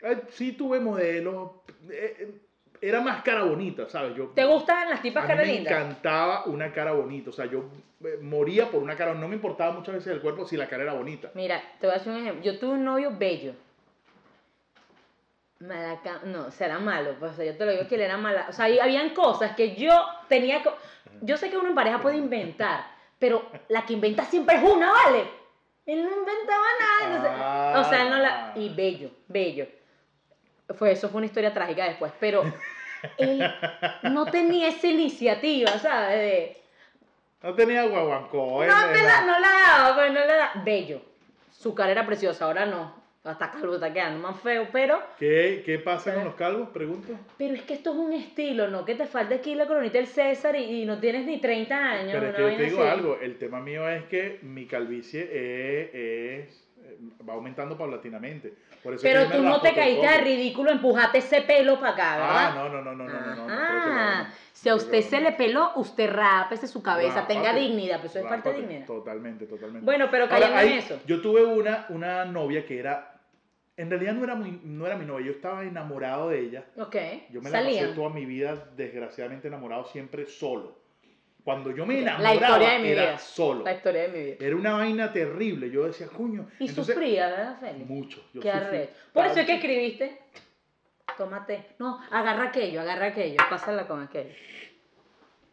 Eh, 0.00 0.22
sí 0.30 0.52
tuve 0.52 0.80
modelos, 0.80 1.50
eh, 1.90 2.16
eh, 2.18 2.40
era 2.88 3.00
más 3.00 3.22
cara 3.22 3.42
bonita, 3.44 3.88
¿sabes? 3.88 4.14
Yo, 4.14 4.28
¿Te 4.28 4.44
gustan 4.44 4.90
las 4.90 5.00
tipas 5.00 5.24
cara 5.26 5.42
me 5.42 5.58
encantaba 5.58 6.44
una 6.44 6.70
cara 6.72 6.92
bonita, 6.92 7.30
o 7.30 7.32
sea, 7.32 7.46
yo 7.46 7.64
eh, 8.04 8.18
moría 8.20 8.70
por 8.70 8.82
una 8.82 8.94
cara, 8.94 9.14
no 9.14 9.26
me 9.26 9.36
importaba 9.36 9.72
muchas 9.72 9.94
veces 9.94 10.12
el 10.12 10.20
cuerpo 10.20 10.46
si 10.46 10.56
la 10.56 10.68
cara 10.68 10.82
era 10.82 10.92
bonita. 10.92 11.30
Mira, 11.34 11.62
te 11.80 11.86
voy 11.86 11.94
a 11.94 11.98
hacer 11.98 12.12
un 12.12 12.20
ejemplo. 12.20 12.42
Yo 12.44 12.58
tuve 12.58 12.74
un 12.74 12.84
novio 12.84 13.12
bello. 13.16 13.54
Malaca... 15.60 16.20
No, 16.24 16.50
será 16.50 16.78
malo. 16.78 17.14
Pues, 17.18 17.32
o 17.32 17.34
sea, 17.36 17.44
yo 17.46 17.56
te 17.56 17.64
lo 17.64 17.72
digo 17.72 17.88
que 17.88 17.94
él 17.94 18.02
era 18.02 18.18
mala. 18.18 18.46
O 18.48 18.52
sea, 18.52 18.68
y 18.68 18.78
habían 18.78 19.10
cosas 19.14 19.56
que 19.56 19.74
yo 19.76 19.92
tenía 20.28 20.62
que... 20.62 20.70
Yo 21.22 21.36
sé 21.38 21.48
que 21.48 21.56
uno 21.56 21.68
en 21.70 21.74
pareja 21.74 22.00
puede 22.02 22.16
inventar, 22.16 22.84
pero 23.18 23.46
la 23.68 23.86
que 23.86 23.94
inventa 23.94 24.24
siempre 24.24 24.56
es 24.56 24.62
una, 24.62 24.92
¿vale? 24.92 25.24
Él 25.86 26.02
no 26.04 26.10
inventaba 26.10 26.64
nada. 26.80 27.16
entonces- 27.16 27.86
o 27.86 27.90
sea, 27.90 28.02
él 28.02 28.10
no 28.10 28.18
la... 28.18 28.52
Y 28.56 28.68
bello, 28.74 29.10
bello. 29.28 29.66
Fue, 30.76 30.92
eso 30.92 31.08
fue 31.08 31.18
una 31.18 31.26
historia 31.26 31.52
trágica 31.54 31.84
después, 31.84 32.12
pero 32.18 32.42
él 33.18 33.42
no 34.12 34.26
tenía 34.26 34.68
esa 34.68 34.86
iniciativa, 34.86 35.70
¿sabes? 35.78 36.18
De, 36.18 36.56
No 37.42 37.54
tenía 37.54 37.84
guaguancó. 37.84 38.64
no, 38.64 38.92
te 38.92 39.02
la, 39.02 39.20
no 39.26 39.38
la 39.38 39.48
daba, 39.50 39.94
pues 39.96 40.12
no 40.12 40.20
la 40.20 40.26
daba. 40.36 40.52
Bello. 40.64 41.00
Su 41.52 41.74
cara 41.74 41.92
era 41.92 42.06
preciosa, 42.06 42.44
ahora 42.44 42.66
no. 42.66 43.02
Hasta 43.24 43.50
calvo 43.50 43.76
está 43.76 43.90
quedando 43.90 44.18
más 44.28 44.38
feo, 44.40 44.68
pero, 44.70 45.00
¿Qué, 45.18 45.62
¿Qué 45.64 45.78
pasa 45.78 46.12
con 46.12 46.24
los 46.24 46.34
calvos? 46.34 46.68
Pregunto. 46.74 47.14
pero 47.38 47.54
es 47.54 47.62
que 47.62 47.72
esto 47.72 47.92
es 47.92 47.96
un 47.96 48.12
estilo, 48.12 48.68
¿no? 48.68 48.84
Que 48.84 48.96
te 48.96 49.06
falta 49.06 49.36
aquí 49.36 49.54
la 49.54 49.66
coronita 49.66 49.96
del 49.96 50.06
César 50.08 50.54
y, 50.56 50.82
y 50.82 50.84
no 50.84 50.98
tienes 51.00 51.24
ni 51.24 51.40
30 51.40 51.74
años. 51.74 52.10
Pero 52.12 52.26
es 52.28 52.34
que 52.34 52.42
yo 52.42 52.48
te 52.58 52.62
digo 52.64 52.82
así. 52.82 52.90
algo, 52.90 53.18
el 53.22 53.38
tema 53.38 53.60
mío 53.60 53.88
es 53.88 54.04
que 54.04 54.40
mi 54.42 54.66
calvicie 54.66 55.22
es, 55.22 55.94
es- 56.50 56.63
va 57.28 57.34
aumentando 57.34 57.76
paulatinamente. 57.76 58.54
Pero 59.02 59.28
tú 59.28 59.42
no 59.42 59.60
te 59.60 59.74
caíste 59.74 60.06
de 60.06 60.18
ridículo, 60.18 60.70
empujaste 60.70 61.18
ese 61.18 61.42
pelo 61.42 61.78
para 61.80 61.92
acá, 61.92 62.16
¿verdad? 62.16 62.36
Ah, 62.36 62.54
no, 62.54 62.68
no, 62.68 62.82
no, 62.82 62.94
no, 62.94 63.08
no, 63.08 63.48
no, 63.48 63.48
no 63.48 64.26
Si 64.52 64.68
a 64.68 64.74
usted 64.74 65.00
se 65.00 65.20
le 65.20 65.32
peló, 65.32 65.72
usted 65.76 66.10
rápese 66.10 66.66
su 66.66 66.82
cabeza, 66.82 67.26
tenga 67.26 67.54
dignidad, 67.54 67.96
pero 67.96 68.08
eso 68.08 68.18
es 68.18 68.24
parte 68.24 68.52
de 68.52 68.60
dignidad. 68.60 68.86
Totalmente, 68.86 69.46
totalmente. 69.46 69.84
Bueno, 69.84 70.08
pero 70.10 70.28
cayendo 70.28 70.58
en 70.60 70.72
eso. 70.72 71.00
Yo 71.06 71.20
tuve 71.20 71.44
una, 71.44 71.86
una 71.88 72.24
novia 72.24 72.66
que 72.66 72.78
era 72.78 73.14
en 73.76 73.90
realidad 73.90 74.14
no 74.14 74.24
era, 74.24 74.34
muy, 74.36 74.60
no 74.62 74.86
era 74.86 74.96
mi 74.96 75.04
novia, 75.04 75.26
yo 75.26 75.32
estaba 75.32 75.64
enamorado 75.64 76.28
de 76.28 76.40
ella. 76.40 76.64
Ok. 76.76 76.96
Yo 77.30 77.42
me 77.42 77.50
la 77.50 77.58
Salían. 77.58 77.94
toda 77.94 78.10
mi 78.10 78.24
vida, 78.24 78.70
desgraciadamente, 78.76 79.48
enamorado 79.48 79.84
siempre 79.86 80.26
solo. 80.26 80.83
Cuando 81.44 81.70
yo 81.72 81.84
me 81.84 82.00
La 82.00 82.16
enamoraba, 82.22 82.34
historia 82.34 82.70
de 82.70 82.78
mi 82.78 82.88
era 82.88 83.02
vida. 83.02 83.18
solo. 83.18 83.64
La 83.64 83.74
historia 83.74 84.02
de 84.02 84.08
mi 84.08 84.24
vida. 84.24 84.36
Era 84.40 84.56
una 84.56 84.72
vaina 84.74 85.12
terrible. 85.12 85.70
Yo 85.70 85.84
decía, 85.84 86.06
coño. 86.08 86.48
Y 86.58 86.68
entonces, 86.68 86.94
sufría, 86.94 87.28
¿verdad, 87.28 87.60
Félix? 87.60 87.86
Mucho. 87.86 88.24
Yo 88.32 88.40
Qué 88.40 88.50
arrecho. 88.50 88.92
Por 89.12 89.26
eso 89.26 89.40
es 89.40 89.46
que 89.46 89.54
escribiste. 89.56 90.18
Tómate. 91.18 91.66
No, 91.78 92.00
agarra 92.10 92.44
aquello, 92.44 92.80
agarra 92.80 93.06
aquello. 93.08 93.36
Pásala 93.50 93.86
con 93.86 94.02
aquello. 94.02 94.34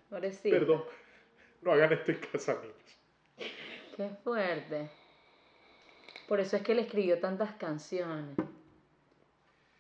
Pobrecito. 0.10 0.56
Perdón. 0.58 0.84
No 1.62 1.72
hagan 1.74 1.92
esto 1.94 2.12
en 2.12 2.18
casa, 2.20 2.54
amigos. 2.54 2.76
Qué 3.98 4.10
fuerte. 4.24 4.90
Por 6.28 6.40
eso 6.40 6.56
es 6.56 6.64
que 6.64 6.72
él 6.72 6.80
escribió 6.80 7.20
tantas 7.20 7.52
canciones. 7.56 8.38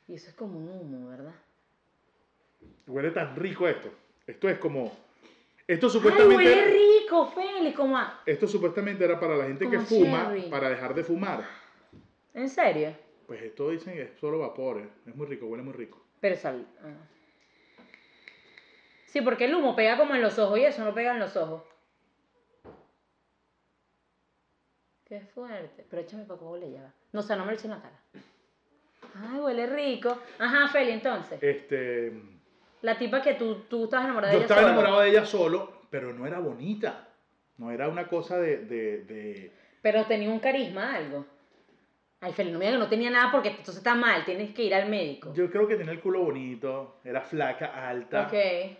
Y 0.09 0.15
eso 0.15 0.29
es 0.29 0.35
como 0.35 0.59
un 0.59 0.67
humo, 0.67 1.09
¿verdad? 1.09 1.33
Huele 2.85 3.11
tan 3.11 3.33
rico 3.37 3.65
esto. 3.67 3.89
Esto 4.27 4.49
es 4.49 4.59
como. 4.59 4.91
Esto 5.71 5.87
¡Ay, 5.87 5.91
supuestamente. 5.93 6.35
huele 6.35 6.65
rico, 6.65 7.27
Félix! 7.27 7.77
Como 7.77 7.97
a... 7.97 8.21
Esto 8.25 8.45
supuestamente 8.45 9.05
era 9.05 9.17
para 9.17 9.37
la 9.37 9.45
gente 9.45 9.69
que 9.69 9.79
fuma, 9.79 10.25
cherry. 10.25 10.49
para 10.49 10.69
dejar 10.69 10.93
de 10.93 11.03
fumar. 11.03 11.47
¿En 12.33 12.49
serio? 12.49 12.93
Pues 13.25 13.41
esto 13.41 13.69
dicen 13.69 13.93
que 13.93 14.01
es 14.01 14.19
solo 14.19 14.39
vapores. 14.39 14.87
Es 15.05 15.15
muy 15.15 15.27
rico, 15.27 15.45
huele 15.45 15.63
muy 15.63 15.71
rico. 15.71 16.03
Pero 16.19 16.35
sal... 16.35 16.67
ah. 16.83 17.07
Sí, 19.05 19.21
porque 19.21 19.45
el 19.45 19.55
humo 19.55 19.73
pega 19.73 19.97
como 19.97 20.13
en 20.13 20.21
los 20.21 20.37
ojos 20.39 20.59
y 20.59 20.65
eso 20.65 20.83
no 20.83 20.93
pega 20.93 21.13
en 21.13 21.19
los 21.19 21.37
ojos. 21.37 21.63
Qué 25.05 25.21
fuerte. 25.21 25.85
Pero 25.89 26.01
échame 26.01 26.25
para 26.25 26.39
cómo 26.39 26.57
le 26.57 26.69
lleva. 26.69 26.93
No, 27.13 27.21
o 27.21 27.23
sea, 27.23 27.37
no 27.37 27.45
me 27.45 27.51
lo 27.53 27.57
echen 27.57 27.71
en 27.71 27.77
la 27.77 27.83
cara. 27.83 28.01
Ay, 29.15 29.39
huele 29.39 29.67
rico. 29.67 30.17
Ajá, 30.37 30.67
Feli, 30.67 30.91
entonces. 30.91 31.41
Este, 31.41 32.11
La 32.81 32.97
tipa 32.97 33.21
que 33.21 33.35
tú, 33.35 33.63
tú 33.69 33.83
estabas 33.85 34.05
enamorada 34.05 34.33
yo 34.33 34.39
de 34.39 34.45
ella. 34.45 34.53
estaba 34.53 34.61
solo. 34.61 34.73
enamorado 34.73 35.01
de 35.01 35.09
ella 35.09 35.25
solo, 35.25 35.73
pero 35.89 36.13
no 36.13 36.25
era 36.25 36.39
bonita. 36.39 37.07
No 37.57 37.69
era 37.71 37.87
una 37.89 38.07
cosa 38.07 38.39
de, 38.39 38.57
de, 38.65 39.03
de- 39.03 39.51
Pero 39.81 40.05
tenía 40.05 40.29
un 40.29 40.39
carisma, 40.39 40.95
algo. 40.95 41.25
Ay, 42.21 42.33
Feli, 42.33 42.51
no 42.51 42.59
me 42.59 42.65
digas 42.65 42.77
que 42.79 42.83
no 42.83 42.89
tenía 42.89 43.09
nada 43.11 43.31
porque 43.31 43.49
entonces 43.49 43.77
está 43.77 43.95
mal, 43.95 44.23
tienes 44.25 44.53
que 44.53 44.63
ir 44.63 44.73
al 44.75 44.89
médico. 44.89 45.33
Yo 45.33 45.49
creo 45.49 45.67
que 45.67 45.75
tenía 45.75 45.91
el 45.93 45.99
culo 46.01 46.21
bonito, 46.23 46.97
era 47.03 47.21
flaca, 47.21 47.87
alta, 47.89 48.27
Ok. 48.27 48.77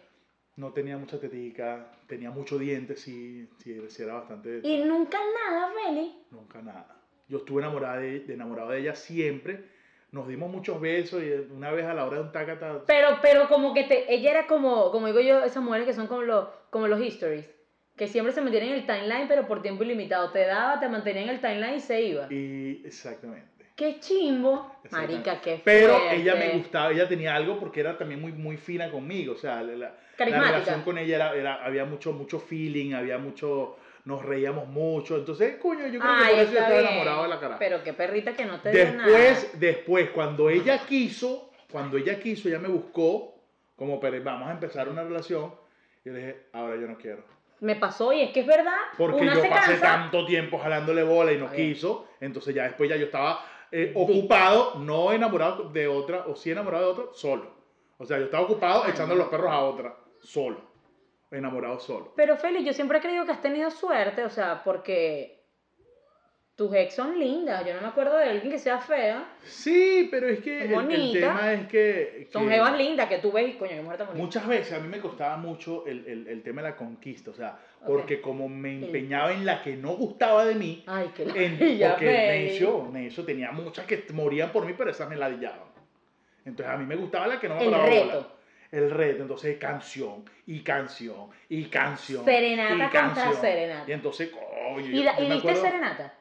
no 0.57 0.71
tenía 0.73 0.97
mucha 0.97 1.19
tetica, 1.19 1.87
tenía 2.07 2.29
mucho 2.29 2.57
diente, 2.59 2.95
sí, 2.95 3.47
sí, 3.57 3.79
sí 3.89 4.03
era 4.03 4.13
bastante... 4.15 4.61
Y 4.63 4.83
nunca 4.83 5.17
nada, 5.49 5.71
Feli. 5.73 6.15
Nunca 6.29 6.61
nada. 6.61 6.97
Yo 7.27 7.37
estuve 7.39 7.61
enamorada 7.61 7.97
de- 7.97 8.25
enamorado 8.27 8.69
de 8.71 8.79
ella 8.79 8.95
siempre. 8.95 9.63
Nos 10.11 10.27
dimos 10.27 10.51
muchos 10.51 10.81
besos 10.81 11.23
y 11.23 11.31
una 11.53 11.71
vez 11.71 11.85
a 11.85 11.93
la 11.93 12.05
hora 12.05 12.17
de 12.17 12.23
un 12.23 12.31
tacata... 12.33 12.81
Pero, 12.85 13.19
pero 13.21 13.47
como 13.47 13.73
que 13.73 13.85
te, 13.85 14.13
ella 14.13 14.31
era 14.31 14.47
como, 14.47 14.91
como 14.91 15.07
digo 15.07 15.21
yo, 15.21 15.41
esas 15.43 15.63
mujeres 15.63 15.87
que 15.87 15.93
son 15.93 16.07
como, 16.07 16.21
los 16.23 16.49
como 16.69 16.87
los 16.89 16.99
histories, 17.01 17.45
que 17.95 18.07
siempre 18.07 18.33
se 18.33 18.41
metían 18.41 18.63
en 18.63 18.73
el 18.73 18.85
timeline, 18.85 19.29
pero 19.29 19.47
por 19.47 19.61
tiempo 19.61 19.85
ilimitado. 19.85 20.31
Te 20.31 20.45
daba, 20.45 20.81
te 20.81 20.89
mantenía 20.89 21.21
en 21.23 21.29
el 21.29 21.39
timeline 21.39 21.75
y 21.75 21.79
se 21.79 22.01
iba. 22.01 22.27
Y 22.29 22.81
exactamente. 22.85 23.47
Qué 23.73 23.99
chimbo. 24.01 24.75
Marica, 24.91 25.39
qué 25.39 25.61
Pero 25.63 25.97
fuerte. 25.97 26.17
ella 26.17 26.35
me 26.35 26.49
gustaba, 26.57 26.91
ella 26.91 27.07
tenía 27.07 27.33
algo 27.33 27.57
porque 27.57 27.79
era 27.79 27.97
también 27.97 28.19
muy, 28.19 28.33
muy 28.33 28.57
fina 28.57 28.91
conmigo. 28.91 29.31
O 29.33 29.37
sea, 29.37 29.63
la, 29.63 29.75
la- 29.77 29.95
relación 30.17 30.81
con 30.81 30.97
ella 30.97 31.15
era, 31.15 31.35
era- 31.35 31.65
había 31.65 31.85
mucho, 31.85 32.11
mucho 32.11 32.37
feeling, 32.37 32.93
había 32.93 33.17
mucho, 33.17 33.77
nos 34.05 34.23
reíamos 34.23 34.67
mucho. 34.67 35.17
Entonces, 35.17 35.57
coño, 35.57 35.87
yo 35.87 35.99
creo 35.99 36.17
que 36.17 36.29
por 36.29 36.39
eso 36.39 36.51
yo 36.51 36.59
estaba 36.59 36.79
bien. 36.79 36.87
enamorado 36.87 37.23
de 37.23 37.29
la 37.29 37.39
cara. 37.39 37.59
Pero 37.59 37.83
qué 37.83 37.93
perrita 37.93 38.33
que 38.33 38.45
no 38.45 38.59
te 38.59 38.71
dio 38.71 38.93
nada. 38.93 39.09
Después, 39.09 39.59
después, 39.59 40.09
cuando 40.09 40.49
ella 40.49 40.79
quiso, 40.85 41.51
cuando 41.71 41.97
ella 41.97 42.19
quiso, 42.19 42.47
ella 42.47 42.59
me 42.59 42.67
buscó, 42.67 43.35
como, 43.75 43.99
vamos 43.99 44.47
a 44.47 44.51
empezar 44.51 44.89
una 44.89 45.03
relación. 45.03 45.53
Y 46.03 46.09
yo 46.09 46.13
le 46.13 46.19
dije, 46.19 46.47
ahora 46.53 46.75
yo 46.75 46.87
no 46.87 46.97
quiero. 46.97 47.23
Me 47.59 47.75
pasó 47.75 48.11
y 48.11 48.21
es 48.21 48.31
que 48.31 48.39
es 48.39 48.47
verdad. 48.47 48.77
Porque 48.97 49.21
una 49.21 49.35
yo 49.35 49.41
se 49.41 49.47
pasé 49.47 49.71
cansa. 49.73 49.81
tanto 49.81 50.25
tiempo 50.25 50.57
jalándole 50.57 51.03
bola 51.03 51.31
y 51.31 51.37
no 51.37 51.51
quiso. 51.51 52.07
Entonces 52.19 52.55
ya 52.55 52.63
después 52.63 52.89
ya 52.89 52.95
yo 52.95 53.05
estaba 53.05 53.45
eh, 53.71 53.91
ocupado, 53.95 54.79
no 54.79 55.13
enamorado 55.13 55.69
de 55.69 55.87
otra, 55.87 56.25
o 56.27 56.35
sí 56.35 56.49
enamorado 56.49 56.85
de 56.85 56.91
otra, 56.91 57.13
solo. 57.13 57.51
O 57.99 58.05
sea, 58.05 58.17
yo 58.17 58.25
estaba 58.25 58.43
ocupado 58.43 58.87
echando 58.87 59.13
los 59.13 59.27
perros 59.27 59.51
a 59.51 59.59
otra, 59.59 59.95
solo. 60.23 60.70
Enamorado 61.31 61.79
solo. 61.79 62.13
Pero 62.15 62.35
Feli, 62.37 62.63
yo 62.63 62.73
siempre 62.73 62.97
he 62.97 63.01
creído 63.01 63.25
que 63.25 63.31
has 63.31 63.41
tenido 63.41 63.71
suerte, 63.71 64.23
o 64.25 64.29
sea, 64.29 64.61
porque 64.63 65.39
tus 66.57 66.73
ex 66.75 66.93
son 66.93 67.17
lindas. 67.17 67.65
Yo 67.65 67.73
no 67.73 67.81
me 67.81 67.87
acuerdo 67.87 68.17
de 68.17 68.25
alguien 68.25 68.51
que 68.51 68.59
sea 68.59 68.79
fea. 68.79 69.23
Sí, 69.45 70.09
pero 70.11 70.27
es 70.27 70.41
que 70.41 70.65
el, 70.65 71.11
tema 71.13 71.53
es 71.53 71.67
que... 71.67 72.27
Son 72.31 72.49
jevas 72.49 72.77
lindas 72.77 73.07
que 73.07 73.19
tú 73.19 73.31
ves 73.31 73.47
y 73.49 73.53
coño, 73.57 73.71
qué 73.71 73.81
mujer 73.81 73.97
tan 73.97 74.07
bonita. 74.07 74.23
Muchas 74.25 74.45
veces 74.47 74.73
a 74.73 74.79
mí 74.79 74.89
me 74.89 74.99
costaba 74.99 75.37
mucho 75.37 75.85
el, 75.87 76.05
el- 76.05 76.27
el 76.27 76.43
tema 76.43 76.61
de 76.61 76.69
la 76.71 76.75
conquista, 76.75 77.31
o 77.31 77.33
sea, 77.33 77.57
porque 77.87 78.19
como 78.21 78.49
me 78.49 78.73
empeñaba 78.85 79.31
en 79.31 79.45
la 79.45 79.63
que 79.63 79.75
no 79.77 79.95
gustaba 79.95 80.43
de 80.45 80.55
mí, 80.55 80.83
Ay, 80.85 81.11
qué 81.15 81.23
en- 81.23 81.57
ya 81.77 81.91
porque 81.91 82.05
necio, 82.11 82.89
necio, 82.91 83.23
tenía 83.23 83.51
muchas 83.53 83.85
que 83.85 84.03
morían 84.13 84.51
por 84.51 84.65
mí, 84.65 84.73
pero 84.77 84.91
esas 84.91 85.09
me 85.09 85.15
ladillaban. 85.15 85.71
Entonces 86.43 86.73
a 86.73 86.77
mí 86.77 86.85
me 86.85 86.95
gustaba 86.97 87.25
la 87.27 87.39
que 87.39 87.47
no 87.47 87.55
me 87.55 87.65
El 87.65 87.73
reto. 87.73 88.05
bola. 88.17 88.27
El 88.71 88.89
reto, 88.89 89.23
entonces 89.23 89.57
canción, 89.57 90.23
y 90.45 90.61
canción, 90.61 91.29
y 91.49 91.65
canción. 91.65 92.23
Serenata 92.23 92.73
y 92.73 92.79
contra 92.79 92.89
canción. 93.01 93.35
serenata. 93.41 93.89
Y 93.89 93.93
entonces, 93.93 94.29
coño, 94.31 94.79
¿Y, 94.87 95.03
yo- 95.03 95.11
yo 95.17 95.23
y 95.23 95.27
me 95.27 95.33
diste 95.35 95.49
acuerdo- 95.49 95.61
serenata? 95.61 96.13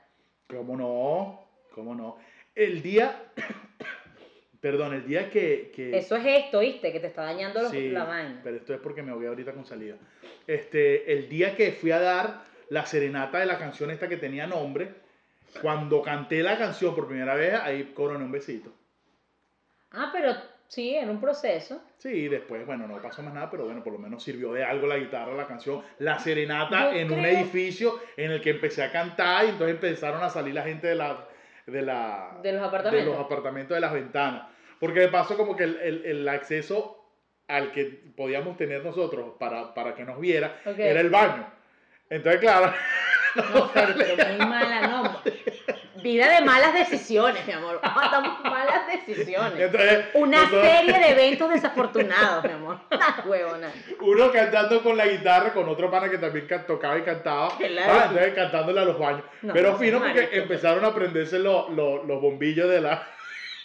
¿Cómo 0.49 0.77
no? 0.77 1.45
¿Cómo 1.75 1.95
no? 1.95 2.19
El 2.55 2.83
día, 2.83 3.23
perdón, 4.61 4.95
el 4.95 5.07
día 5.07 5.31
que... 5.31 5.71
que 5.75 5.97
Eso 5.97 6.17
es 6.17 6.25
esto, 6.27 6.59
¿viste? 6.61 6.93
Que 6.93 7.01
te 7.01 7.07
está 7.07 7.23
dañando 7.23 7.63
los- 7.63 7.71
Sí, 7.71 7.89
la 7.91 8.05
vaina. 8.05 8.41
pero 8.43 8.57
esto 8.57 8.75
es 8.75 8.81
porque 8.81 9.03
me 9.03 9.13
ahogué 9.13 9.29
ahorita 9.29 9.53
con 9.53 9.65
salida. 9.65 9.97
Este, 10.47 11.13
el 11.13 11.29
día 11.29 11.55
que 11.57 11.73
fui 11.73 11.93
a 11.93 12.01
dar 12.01 12.43
la 12.69 12.85
serenata 12.85 13.39
de 13.39 13.47
la 13.47 13.59
canción 13.59 13.91
esta 13.91 14.09
que 14.09 14.17
tenía 14.17 14.47
nombre, 14.47 14.93
cuando 15.63 16.03
canté 16.03 16.43
la 16.43 16.59
canción 16.59 16.95
por 16.95 17.07
primera 17.07 17.35
vez, 17.35 17.55
ahí 17.55 17.93
coroné 17.95 18.25
un 18.25 18.33
besito. 18.33 18.73
Ah, 19.93 20.11
pero 20.13 20.35
sí, 20.71 20.95
era 20.95 21.11
un 21.11 21.21
proceso. 21.21 21.83
Sí, 21.99 22.29
después, 22.29 22.65
bueno, 22.65 22.87
no 22.87 23.03
pasó 23.03 23.23
más 23.23 23.35
nada, 23.35 23.51
pero 23.51 23.65
bueno, 23.65 23.83
por 23.83 23.93
lo 23.93 23.99
menos 23.99 24.23
sirvió 24.23 24.53
de 24.53 24.63
algo 24.65 24.87
la 24.87 24.97
guitarra, 24.99 25.35
la 25.35 25.47
canción, 25.49 25.83
la 25.99 26.19
serenata 26.21 26.93
Yo 26.93 26.99
en 26.99 27.11
un 27.13 27.25
edificio 27.27 27.99
en 28.17 28.31
el 28.31 28.41
que 28.41 28.51
empecé 28.51 28.83
a 28.85 28.93
cantar 28.93 29.45
y 29.47 29.49
entonces 29.49 29.75
empezaron 29.75 30.23
a 30.23 30.31
salir 30.31 30.55
la 30.55 30.63
gente 30.63 30.87
de 30.87 30.95
la... 30.95 31.27
De, 31.67 31.83
la, 31.83 32.39
De 32.43 32.53
los 32.53 32.63
apartamentos. 32.63 33.05
de 33.07 33.13
los 33.13 33.25
apartamentos 33.27 33.75
de 33.75 33.81
las 33.81 33.93
ventanas. 33.93 34.45
Porque 34.79 35.01
de 35.01 35.09
paso 35.09 35.37
como 35.37 35.57
que 35.57 35.65
el, 35.65 35.77
el- 35.81 36.05
el 36.07 36.29
acceso 36.29 36.97
al 37.49 37.73
que 37.73 37.85
podíamos 38.17 38.57
tener 38.57 38.85
nosotros 38.85 39.33
para, 39.39 39.75
para 39.75 39.95
que 39.95 40.05
nos 40.05 40.21
viera 40.21 40.61
era 40.65 41.01
el 41.01 41.11
baño. 41.11 41.47
Entonces, 42.09 42.41
claro, 42.41 42.73
No, 43.35 43.71
pero 43.75 43.95
muy 44.37 44.47
mala, 44.47 44.81
no. 44.87 45.21
Vida 46.03 46.31
de 46.39 46.45
malas 46.47 46.73
decisiones, 46.73 47.47
mi 47.47 47.53
amor. 47.53 47.79
Estamos 47.83 48.41
malas 48.43 48.87
decisiones. 48.87 49.61
entonces 49.61 50.07
Una 50.15 50.39
nosotros- 50.39 50.63
serie 50.67 50.99
de 50.99 51.11
eventos 51.11 51.51
desafortunados, 51.51 52.45
mi 52.45 52.53
amor. 52.53 52.79
Huevona. 53.27 53.69
uno 54.01 54.33
cantando 54.33 54.83
con 54.83 54.97
la 54.97 55.07
guitarra, 55.07 55.53
con 55.53 55.69
otro 55.69 55.91
pana 55.91 56.09
que 56.09 56.17
también 56.19 56.49
tocaba 56.67 56.97
y 56.99 57.03
cantaba, 57.03 57.51
Claro. 57.59 57.93
ah, 57.93 58.05
entonces 58.09 58.35
cantándole 58.35 58.81
a 58.81 58.85
los 58.85 58.99
baños. 58.99 59.23
No, 59.43 59.53
Pero 59.53 59.73
no, 59.73 59.79
fino 59.79 59.99
porque 59.99 60.15
marico. 60.23 60.37
empezaron 60.37 60.85
a 60.87 60.95
prenderse 60.95 61.39
los, 61.39 61.69
los, 61.71 62.05
los 62.07 62.21
bombillos 62.21 62.69
de 62.71 62.81
la, 62.81 63.07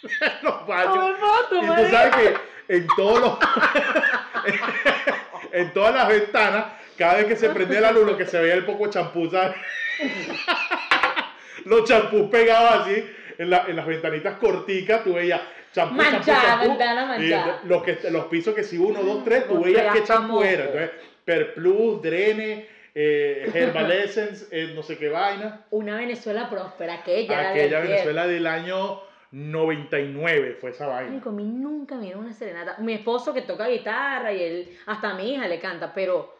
los 0.42 0.66
baños. 0.66 0.98
Ay, 0.98 1.14
no, 1.20 1.48
tu 1.48 1.64
Y 1.64 1.68
tú 1.84 1.90
sabes 1.90 2.14
que 2.16 2.36
en 2.76 2.86
todos 2.96 3.20
los 3.20 3.38
en 5.52 5.72
todas 5.72 5.94
las 5.94 6.08
ventanas, 6.08 6.64
cada 6.98 7.14
vez 7.16 7.26
que 7.26 7.36
se 7.36 7.48
prendía 7.50 7.80
la 7.80 7.92
luz, 7.92 8.06
lo 8.06 8.16
que 8.16 8.26
se 8.26 8.40
veía 8.40 8.54
el 8.54 8.64
poco 8.64 8.88
champú, 8.90 9.28
¿sabes? 9.30 9.56
los 11.64 11.84
champús 11.84 12.28
pegados 12.30 12.82
así 12.86 13.04
en, 13.38 13.50
la- 13.50 13.64
en 13.66 13.76
las 13.76 13.86
ventanitas 13.86 14.36
corticas, 14.38 15.04
tú 15.04 15.14
veías 15.14 15.40
champú, 15.72 15.96
Manchada, 15.96 16.42
champú. 16.42 16.68
ventana 16.68 17.04
Y 17.04 17.08
manchada. 17.30 17.60
los, 17.64 17.82
que, 17.82 17.98
los 18.10 18.24
pisos 18.26 18.54
que 18.54 18.62
si 18.62 18.78
uno, 18.78 19.02
dos, 19.02 19.24
tres, 19.24 19.46
tú 19.46 19.62
veías 19.62 19.94
qué 19.94 20.02
champú 20.04 20.42
era. 20.42 20.64
Entonces, 20.64 20.90
Perplus, 21.24 22.00
Drene, 22.02 22.66
eh, 22.94 23.50
Herbal 23.52 23.92
Essence, 24.04 24.46
eh, 24.50 24.72
no 24.74 24.82
sé 24.82 24.96
qué 24.96 25.08
vaina. 25.08 25.64
Una 25.70 25.96
Venezuela 25.98 26.48
próspera, 26.48 26.94
aquella. 26.94 27.50
Aquella. 27.50 27.80
Venezuela 27.80 28.26
del 28.26 28.46
año 28.46 29.00
99 29.32 30.56
fue 30.60 30.70
esa 30.70 30.86
vaina. 30.86 31.10
Marico, 31.10 31.28
a 31.30 31.32
mí 31.32 31.44
nunca 31.44 31.96
me 31.96 32.04
dieron 32.04 32.24
una 32.24 32.32
serenata. 32.32 32.76
Mi 32.78 32.94
esposo 32.94 33.34
que 33.34 33.42
toca 33.42 33.66
guitarra 33.68 34.32
y 34.32 34.42
él, 34.42 34.78
hasta 34.86 35.10
a 35.10 35.14
mi 35.14 35.34
hija 35.34 35.46
le 35.48 35.58
canta, 35.58 35.92
pero 35.92 36.35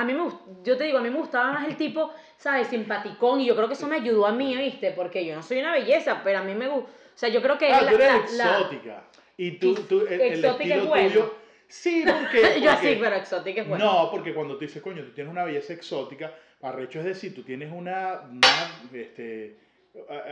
a 0.00 0.04
mí 0.04 0.14
me 0.14 0.30
yo 0.64 0.76
te 0.76 0.84
digo, 0.84 0.98
a 0.98 1.00
mí 1.00 1.10
me 1.10 1.18
gustaba 1.18 1.52
más 1.52 1.66
el 1.68 1.76
tipo, 1.76 2.12
¿sabes? 2.36 2.68
Simpaticón 2.68 3.40
y 3.40 3.46
yo 3.46 3.56
creo 3.56 3.66
que 3.68 3.74
eso 3.74 3.86
me 3.86 3.96
ayudó 3.96 4.26
a 4.26 4.32
mí, 4.32 4.56
¿viste? 4.56 4.92
Porque 4.92 5.24
yo 5.26 5.34
no 5.34 5.42
soy 5.42 5.58
una 5.58 5.72
belleza, 5.72 6.20
pero 6.22 6.38
a 6.38 6.42
mí 6.42 6.54
me 6.54 6.68
gusta, 6.68 6.90
o 6.90 7.18
sea, 7.18 7.28
yo 7.28 7.42
creo 7.42 7.58
que 7.58 7.72
Ah, 7.72 7.82
la- 7.82 7.90
tú 7.90 7.96
eres 7.96 8.32
la- 8.36 8.44
la- 8.44 8.58
exótica. 8.58 9.04
Y 9.36 9.50
tú, 9.52 9.74
tú 9.74 10.00
el, 10.02 10.20
el 10.20 10.20
exótica 10.44 10.74
estilo 10.74 10.82
es 10.82 10.88
bueno. 10.88 11.08
tuyo. 11.10 11.34
Sí, 11.68 12.04
porque. 12.06 12.60
yo 12.62 12.70
así, 12.70 12.96
pero 13.00 13.16
exótica 13.16 13.60
es 13.62 13.68
bueno. 13.68 13.84
No, 13.84 14.10
porque 14.10 14.32
cuando 14.34 14.54
tú 14.54 14.60
dices, 14.60 14.80
coño, 14.82 15.02
tú 15.04 15.10
tienes 15.10 15.30
una 15.30 15.44
belleza 15.44 15.72
exótica, 15.74 16.32
arrecho 16.62 17.00
es 17.00 17.04
decir, 17.04 17.34
tú 17.34 17.42
tienes 17.42 17.70
una. 17.72 18.22
una, 18.30 18.98
este, 19.00 19.58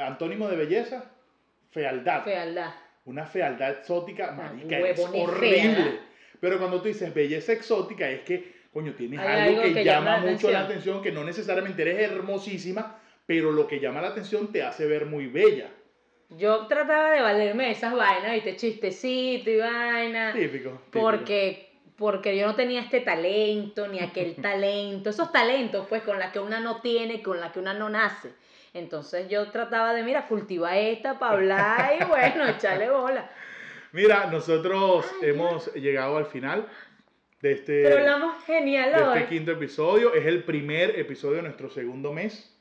antónimo 0.01 0.49
de 0.49 0.57
belleza, 0.57 1.05
fealdad. 1.71 2.25
Fealdad. 2.25 2.73
Una 3.05 3.27
fealdad 3.27 3.71
exótica, 3.71 4.33
marica, 4.33 4.79
es 4.79 4.99
horrible. 4.99 5.75
fea. 5.75 6.01
Pero 6.41 6.59
cuando 6.59 6.81
tú 6.81 6.89
dices 6.89 7.13
belleza 7.15 7.53
exótica, 7.53 8.09
es 8.09 8.23
que, 8.23 8.56
coño, 8.77 8.93
tienes 8.93 9.19
algo, 9.19 9.31
algo 9.33 9.63
que, 9.63 9.73
que 9.73 9.85
llama, 9.85 10.17
llama 10.17 10.27
la 10.27 10.33
mucho 10.33 10.51
la 10.51 10.61
atención. 10.61 10.99
atención, 10.99 11.03
que 11.03 11.11
no 11.11 11.25
necesariamente 11.25 11.81
eres 11.81 12.11
hermosísima, 12.11 12.99
pero 13.25 13.51
lo 13.51 13.67
que 13.67 13.81
llama 13.81 14.03
la 14.03 14.09
atención 14.09 14.53
te 14.53 14.63
hace 14.63 14.85
ver 14.85 15.07
muy 15.07 15.29
bella. 15.29 15.71
Yo 16.29 16.67
trataba 16.67 17.13
de 17.13 17.23
valerme 17.23 17.65
de 17.65 17.71
esas 17.71 17.95
vainas, 17.95 18.33
¿viste? 18.33 18.55
Chistecito 18.57 19.49
y 19.49 19.57
vaina. 19.57 20.35
Típico. 20.35 20.73
típico. 20.73 20.83
Porque, 20.91 21.71
porque 21.97 22.37
yo 22.37 22.47
no 22.47 22.55
tenía 22.55 22.83
este 22.83 23.01
talento, 23.01 23.89
ni 23.89 24.01
aquel 24.01 24.35
talento, 24.43 25.09
esos 25.09 25.33
talentos, 25.33 25.87
pues, 25.89 26.03
con 26.03 26.19
las 26.19 26.31
que 26.31 26.41
una 26.41 26.61
no 26.61 26.83
tiene, 26.83 27.23
con 27.23 27.41
las 27.41 27.53
que 27.53 27.61
una 27.61 27.73
no 27.73 27.89
nace. 27.89 28.33
Entonces 28.75 29.31
yo 29.31 29.51
trataba 29.53 29.95
de, 29.95 30.03
mira, 30.03 30.29
cultiva 30.29 30.77
esta 30.77 31.19
para 31.19 31.33
hablar 31.33 31.95
y 31.99 32.05
bueno, 32.05 32.47
echarle 32.51 32.91
bola. 32.91 33.31
Mira, 33.93 34.27
nosotros 34.27 35.07
hemos 35.23 35.73
llegado 35.73 36.19
al 36.19 36.27
final 36.27 36.67
de 37.41 37.53
este, 37.53 37.83
Pero 37.83 37.99
hablamos 37.99 38.45
genial 38.45 38.93
de 38.93 39.03
hoy. 39.03 39.19
este 39.19 39.29
quinto 39.29 39.53
episodio. 39.53 40.15
Es 40.15 40.27
el 40.27 40.45
primer 40.45 40.99
episodio 40.99 41.37
de 41.37 41.43
nuestro 41.43 41.69
segundo 41.69 42.13
mes. 42.13 42.57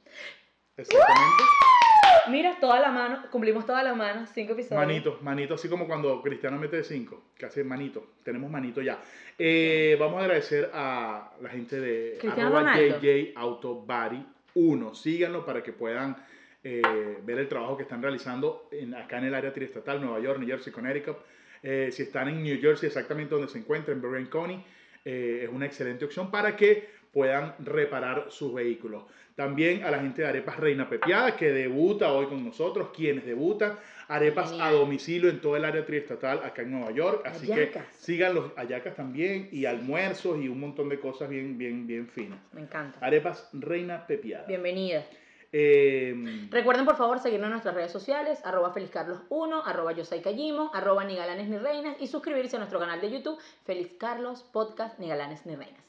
Exactamente. 0.77 1.43
Mira, 2.29 2.57
toda 2.59 2.79
la 2.79 2.91
mano, 2.91 3.21
cumplimos 3.31 3.65
todas 3.65 3.83
las 3.83 3.95
manos, 3.95 4.29
cinco 4.33 4.53
episodios. 4.53 4.83
Manito, 4.83 5.19
manito, 5.21 5.53
así 5.53 5.69
como 5.69 5.85
cuando 5.85 6.21
Cristiano 6.21 6.57
mete 6.57 6.83
5, 6.83 7.23
que 7.37 7.45
hace 7.45 7.63
manito. 7.63 8.13
Tenemos 8.23 8.49
manito 8.49 8.81
ya. 8.81 8.99
Eh, 9.37 9.95
vamos 9.99 10.19
a 10.19 10.25
agradecer 10.25 10.71
a 10.73 11.31
la 11.39 11.49
gente 11.49 11.79
de 11.79 12.17
Cristiano 12.19 12.57
arroba 12.57 12.71
Ronaldo. 12.71 12.99
JJ 12.99 13.33
Auto 13.35 13.75
Body 13.75 14.25
1. 14.55 14.95
Síganlo 14.95 15.45
para 15.45 15.61
que 15.61 15.71
puedan 15.71 16.15
eh, 16.63 16.81
ver 17.23 17.39
el 17.39 17.47
trabajo 17.47 17.77
que 17.77 17.83
están 17.83 18.01
realizando 18.01 18.67
en, 18.71 18.95
acá 18.95 19.19
en 19.19 19.25
el 19.25 19.35
área 19.35 19.53
triestatal, 19.53 20.01
Nueva 20.01 20.19
York, 20.19 20.39
New 20.39 20.47
Jersey, 20.47 20.73
Connecticut. 20.73 21.17
Eh, 21.67 21.91
si 21.91 22.03
están 22.03 22.27
en 22.27 22.43
New 22.43 22.61
Jersey, 22.61 22.85
exactamente 22.85 23.33
donde 23.33 23.51
se 23.51 23.57
encuentran, 23.57 23.97
en 23.97 24.03
Berrien 24.03 24.27
County, 24.27 24.63
eh, 25.03 25.41
es 25.45 25.49
una 25.49 25.65
excelente 25.65 26.05
opción 26.05 26.29
para 26.29 26.55
que 26.55 26.87
puedan 27.11 27.55
reparar 27.57 28.27
sus 28.29 28.53
vehículos. 28.53 29.03
También 29.33 29.83
a 29.83 29.89
la 29.89 29.99
gente 29.99 30.21
de 30.21 30.27
Arepas 30.27 30.57
Reina 30.57 30.87
Pepiada, 30.87 31.35
que 31.35 31.51
debuta 31.51 32.13
hoy 32.13 32.27
con 32.27 32.45
nosotros, 32.45 32.89
quienes 32.95 33.25
debutan, 33.25 33.79
arepas 34.07 34.53
a 34.61 34.69
domicilio 34.69 35.27
en 35.27 35.41
todo 35.41 35.57
el 35.57 35.65
área 35.65 35.83
triestatal 35.83 36.41
acá 36.43 36.61
en 36.61 36.71
Nueva 36.71 36.91
York. 36.91 37.25
Así 37.25 37.47
que 37.47 37.71
sigan 37.97 38.35
los 38.35 38.51
ayacas 38.55 38.95
también 38.95 39.49
y 39.51 39.65
almuerzos 39.65 40.39
y 40.39 40.47
un 40.47 40.59
montón 40.59 40.87
de 40.87 40.99
cosas 40.99 41.29
bien, 41.29 41.57
bien, 41.57 41.87
bien 41.87 42.07
finas. 42.07 42.37
Me 42.53 42.61
encanta. 42.61 42.99
Arepas 43.01 43.49
Reina 43.53 44.05
Pepiada. 44.05 44.45
Bienvenida. 44.45 45.03
Em, 45.57 46.51
Recuerden 46.51 46.83
por 46.83 46.97
favor 46.97 47.19
seguirnos 47.19 47.45
en 47.47 47.51
nuestras 47.51 47.75
redes 47.75 47.89
sociales, 47.89 48.41
arroba 48.43 48.73
felizcarlos1, 48.73 49.61
arroba 49.63 49.93
yosaikajimo, 49.93 50.69
arroba 50.73 51.05
ni 51.05 51.15
galanes 51.15 51.47
ni 51.47 51.57
reinas 51.57 51.95
y 52.01 52.07
suscribirse 52.07 52.57
a 52.57 52.59
nuestro 52.59 52.77
canal 52.77 52.99
de 52.99 53.09
YouTube, 53.09 53.39
Feliz 53.63 53.93
Carlos 53.97 54.43
Podcast 54.43 54.99
Ni 54.99 55.07
Galanes 55.07 55.45
ni 55.45 55.55
Reinas. 55.55 55.79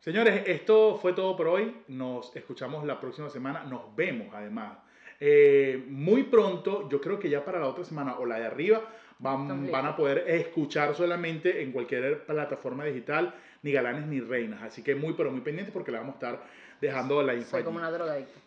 Señores, 0.00 0.42
esto 0.48 0.98
fue 1.00 1.12
todo 1.12 1.36
por 1.36 1.46
hoy. 1.46 1.76
Nos 1.86 2.34
escuchamos 2.34 2.84
la 2.84 2.98
próxima 2.98 3.30
semana. 3.30 3.62
Nos 3.62 3.94
vemos 3.94 4.34
además. 4.34 4.78
Eh, 5.20 5.84
muy 5.88 6.24
pronto, 6.24 6.88
yo 6.88 7.00
creo 7.00 7.20
que 7.20 7.30
ya 7.30 7.44
para 7.44 7.60
la 7.60 7.68
otra 7.68 7.84
semana 7.84 8.18
o 8.18 8.26
la 8.26 8.40
de 8.40 8.46
arriba, 8.46 8.82
van, 9.20 9.70
van 9.70 9.86
a 9.86 9.94
poder 9.94 10.24
escuchar 10.26 10.96
solamente 10.96 11.62
en 11.62 11.70
cualquier 11.70 12.26
plataforma 12.26 12.84
digital 12.84 13.32
ni 13.62 13.70
galanes 13.70 14.08
ni 14.08 14.18
reinas. 14.18 14.60
Así 14.60 14.82
que 14.82 14.96
muy, 14.96 15.12
pero 15.12 15.30
muy 15.30 15.42
pendientes 15.42 15.72
porque 15.72 15.92
le 15.92 15.98
vamos 15.98 16.14
a 16.14 16.18
estar 16.18 16.42
dejando 16.80 17.22
la 17.22 17.34
info. 17.34 17.50
Soy 17.50 17.62
como 17.62 17.78
una 17.78 17.92
drogadicta. 17.92 18.40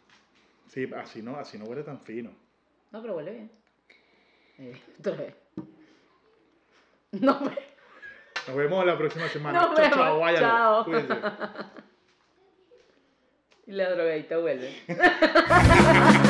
Sí, 0.68 0.90
así 0.96 1.22
no, 1.22 1.38
así 1.38 1.58
no 1.58 1.66
huele 1.66 1.84
tan 1.84 2.00
fino. 2.02 2.32
No, 2.92 3.02
pero 3.02 3.16
huele 3.16 3.32
bien. 3.32 3.52
Eh, 4.58 4.82
no, 7.12 7.40
Nos 8.48 8.56
vemos 8.56 8.86
la 8.86 8.98
próxima 8.98 9.28
semana. 9.28 9.60
chao, 9.76 9.90
chao, 9.90 10.20
váyanlo. 10.20 10.48
Chao. 10.48 10.84
Cuídense. 10.86 11.14
Y 13.68 13.72
la 13.72 13.90
drogadita 13.90 14.38
vuelve. 14.38 14.72